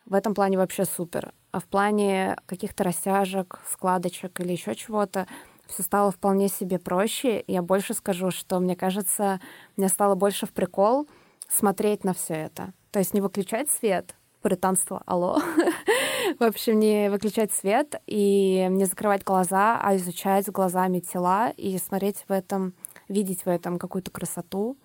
В 0.07 0.15
этом 0.15 0.35
плане 0.35 0.57
вообще 0.57 0.85
супер. 0.85 1.33
А 1.51 1.59
в 1.59 1.65
плане 1.65 2.37
каких-то 2.47 2.85
растяжек, 2.85 3.61
складочек 3.69 4.39
или 4.41 4.53
еще 4.53 4.77
чего-то, 4.77 5.27
все 5.73 5.83
стало 5.83 6.11
вполне 6.11 6.49
себе 6.49 6.79
проще. 6.79 7.43
Я 7.47 7.63
больше 7.63 7.95
скажу, 7.95 8.31
что 8.31 8.61
мне 8.61 8.77
кажется, 8.77 9.41
мне 9.77 9.89
стало 9.89 10.15
больше 10.15 10.47
в 10.47 10.53
прикол 10.53 11.09
смотреть 11.49 12.05
на 12.05 12.13
все 12.13 12.35
это. 12.35 12.73
То 12.91 12.99
есть 12.99 13.15
не 13.15 13.21
выключать 13.21 13.71
свет, 13.71 14.15
пуританство, 14.43 15.03
алло. 15.07 15.41
В 16.39 16.43
общем, 16.43 16.79
не 16.79 17.11
выключать 17.11 17.53
свет 17.53 18.01
и 18.07 18.67
не 18.71 18.85
закрывать 18.85 19.25
глаза, 19.25 19.81
а 19.83 19.97
изучать 19.97 20.51
глазами 20.51 21.01
тела 21.01 21.51
и 21.57 21.79
смотреть 21.79 22.25
в 22.29 22.33
этом, 22.33 22.75
видеть 23.09 23.45
в 23.45 23.49
этом 23.49 23.79
какую-то 23.79 24.11
красоту. 24.11 24.77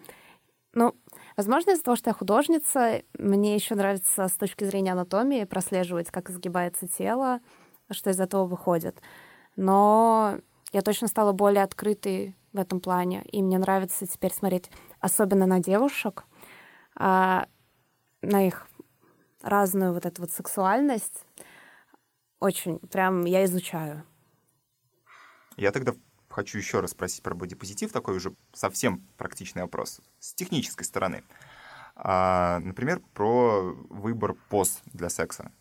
Ну, 0.74 0.96
возможно, 1.36 1.72
из-за 1.72 1.84
того, 1.84 1.96
что 1.98 2.12
я 2.12 2.14
художница, 2.14 3.02
мне 3.18 3.56
еще 3.56 3.76
нравится 3.76 4.28
с 4.28 4.34
точки 4.34 4.64
зрения 4.64 4.94
анатомии 4.94 5.44
прослеживать, 5.44 6.12
как 6.12 6.30
изгибается 6.30 6.88
тело, 6.88 7.40
что 7.92 8.10
из 8.10 8.20
этого 8.20 8.46
выходит. 8.46 9.02
Но 9.56 10.40
я 10.78 10.84
точно 10.84 11.08
стала 11.08 11.32
более 11.32 11.64
открытой 11.64 12.36
в 12.54 12.60
этом 12.60 12.80
плане, 12.80 13.24
и 13.32 13.42
мне 13.42 13.58
нравится 13.58 14.06
теперь 14.06 14.32
смотреть 14.32 14.70
особенно 15.00 15.48
на 15.48 15.60
девушек, 15.60 16.26
а, 16.96 17.48
на 18.22 18.46
их 18.46 18.68
разную 19.42 19.92
вот 19.92 20.06
эту 20.06 20.22
вот 20.22 20.32
сексуальность. 20.32 21.26
Очень, 22.40 22.78
прям 22.78 23.26
я 23.26 23.44
изучаю. 23.46 24.04
Я 25.56 25.72
тогда 25.72 25.96
хочу 26.30 26.60
еще 26.60 26.80
раз 26.80 26.92
спросить 26.92 27.24
про 27.24 27.34
бодипозитив, 27.34 27.92
такой 27.92 28.16
уже 28.16 28.36
совсем 28.54 29.02
практичный 29.18 29.64
вопрос 29.64 30.00
с 30.20 30.36
технической 30.36 30.86
стороны. 30.86 31.24
А, 31.96 32.60
например, 32.60 33.02
про 33.16 33.74
выбор 33.90 34.36
поз 34.50 34.82
для 34.86 35.10
секса. 35.10 35.52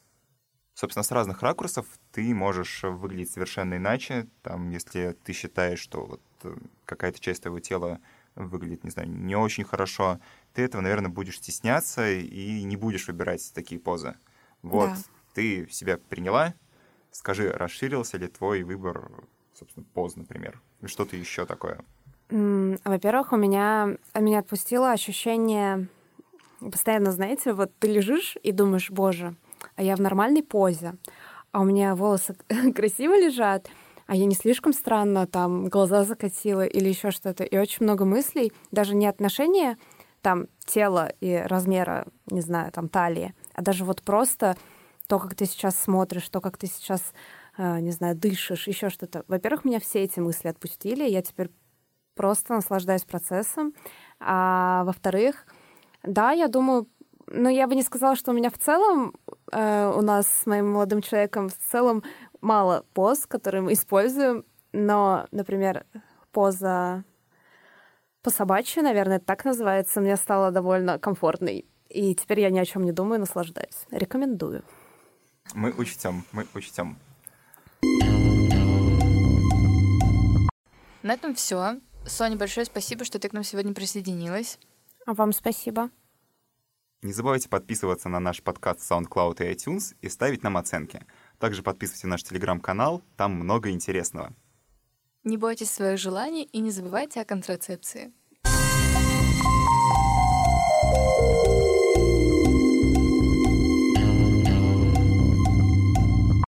Собственно, 0.76 1.04
с 1.04 1.10
разных 1.10 1.40
ракурсов 1.40 1.86
ты 2.12 2.34
можешь 2.34 2.82
выглядеть 2.82 3.30
совершенно 3.30 3.78
иначе. 3.78 4.26
Там, 4.42 4.68
если 4.68 5.16
ты 5.24 5.32
считаешь, 5.32 5.78
что 5.78 6.04
вот 6.04 6.20
э, 6.42 6.54
какая-то 6.84 7.18
часть 7.18 7.40
твоего 7.40 7.60
тела 7.60 7.98
выглядит, 8.34 8.84
не 8.84 8.90
знаю, 8.90 9.08
не 9.08 9.34
очень 9.36 9.64
хорошо, 9.64 10.20
ты 10.52 10.60
этого, 10.60 10.82
наверное, 10.82 11.08
будешь 11.08 11.38
стесняться 11.38 12.10
и 12.10 12.62
не 12.62 12.76
будешь 12.76 13.08
выбирать 13.08 13.50
такие 13.54 13.80
позы. 13.80 14.16
Вот, 14.60 14.90
Да. 14.90 14.96
ты 15.32 15.66
себя 15.70 15.96
приняла, 15.96 16.52
скажи, 17.10 17.50
расширился 17.50 18.18
ли 18.18 18.28
твой 18.28 18.62
выбор, 18.62 19.10
собственно, 19.54 19.86
поз, 19.94 20.16
например, 20.16 20.60
что-то 20.84 21.16
еще 21.16 21.46
такое? 21.46 21.80
Во-первых, 22.28 23.32
у 23.32 23.36
меня 23.38 23.96
меня 24.14 24.40
отпустило 24.40 24.92
ощущение 24.92 25.88
постоянно, 26.60 27.12
знаете, 27.12 27.54
вот 27.54 27.72
ты 27.78 27.88
лежишь 27.88 28.36
и 28.42 28.52
думаешь, 28.52 28.90
боже, 28.90 29.36
а 29.76 29.82
я 29.82 29.96
в 29.96 30.00
нормальной 30.00 30.42
позе, 30.42 30.94
а 31.52 31.60
у 31.60 31.64
меня 31.64 31.94
волосы 31.94 32.36
красиво 32.74 33.16
лежат, 33.18 33.68
а 34.06 34.14
я 34.16 34.24
не 34.26 34.34
слишком 34.34 34.72
странно 34.72 35.26
там 35.26 35.68
глаза 35.68 36.04
закатила 36.04 36.64
или 36.64 36.88
еще 36.88 37.10
что-то. 37.10 37.44
И 37.44 37.56
очень 37.56 37.84
много 37.84 38.04
мыслей, 38.04 38.52
даже 38.70 38.94
не 38.94 39.06
отношения 39.06 39.78
там 40.22 40.46
тела 40.64 41.12
и 41.20 41.36
размера, 41.36 42.06
не 42.30 42.40
знаю, 42.40 42.72
там 42.72 42.88
талии, 42.88 43.34
а 43.54 43.62
даже 43.62 43.84
вот 43.84 44.02
просто 44.02 44.56
то, 45.06 45.18
как 45.18 45.34
ты 45.34 45.46
сейчас 45.46 45.78
смотришь, 45.78 46.28
то, 46.28 46.40
как 46.40 46.56
ты 46.56 46.66
сейчас, 46.66 47.12
э, 47.58 47.78
не 47.78 47.92
знаю, 47.92 48.16
дышишь, 48.16 48.66
еще 48.66 48.90
что-то. 48.90 49.24
Во-первых, 49.28 49.64
меня 49.64 49.78
все 49.78 50.02
эти 50.02 50.18
мысли 50.18 50.48
отпустили, 50.48 51.08
я 51.08 51.22
теперь 51.22 51.50
просто 52.16 52.54
наслаждаюсь 52.54 53.04
процессом. 53.04 53.72
А 54.18 54.82
во-вторых, 54.84 55.46
да, 56.02 56.32
я 56.32 56.48
думаю, 56.48 56.88
ну, 57.28 57.48
я 57.48 57.66
бы 57.66 57.74
не 57.74 57.82
сказала, 57.82 58.16
что 58.16 58.32
у 58.32 58.34
меня 58.34 58.50
в 58.50 58.58
целом, 58.58 59.14
э, 59.52 59.92
у 59.94 60.00
нас 60.02 60.26
с 60.26 60.46
моим 60.46 60.72
молодым 60.72 61.02
человеком 61.02 61.48
в 61.48 61.56
целом 61.58 62.02
мало 62.40 62.84
поз, 62.94 63.26
которые 63.26 63.62
мы 63.62 63.72
используем, 63.72 64.44
но, 64.72 65.26
например, 65.30 65.86
поза 66.32 67.04
по 68.22 68.30
собачьи, 68.30 68.82
наверное, 68.82 69.20
так 69.20 69.44
называется, 69.44 70.00
мне 70.00 70.16
стала 70.16 70.50
довольно 70.50 70.98
комфортной. 70.98 71.64
И 71.88 72.12
теперь 72.16 72.40
я 72.40 72.50
ни 72.50 72.58
о 72.58 72.64
чем 72.64 72.82
не 72.82 72.90
думаю, 72.90 73.20
наслаждаюсь. 73.20 73.86
Рекомендую. 73.92 74.64
Мы 75.54 75.70
учтем, 75.70 76.24
мы 76.32 76.44
учтем. 76.54 76.98
На 81.02 81.12
этом 81.12 81.36
все. 81.36 81.76
Соня, 82.04 82.36
большое 82.36 82.66
спасибо, 82.66 83.04
что 83.04 83.20
ты 83.20 83.28
к 83.28 83.32
нам 83.32 83.44
сегодня 83.44 83.72
присоединилась. 83.72 84.58
А 85.06 85.14
вам 85.14 85.32
спасибо. 85.32 85.90
Не 87.06 87.12
забывайте 87.12 87.48
подписываться 87.48 88.08
на 88.08 88.18
наш 88.18 88.42
подкаст 88.42 88.80
SoundCloud 88.80 89.36
и 89.38 89.54
iTunes 89.54 89.94
и 90.00 90.08
ставить 90.08 90.42
нам 90.42 90.56
оценки. 90.56 91.06
Также 91.38 91.62
подписывайтесь 91.62 92.02
на 92.02 92.10
наш 92.10 92.24
телеграм-канал, 92.24 93.00
там 93.16 93.32
много 93.32 93.70
интересного. 93.70 94.34
Не 95.22 95.36
бойтесь 95.36 95.70
своих 95.70 96.00
желаний 96.00 96.48
и 96.50 96.58
не 96.58 96.72
забывайте 96.72 97.20
о 97.20 97.24
контрацепции. 97.24 98.12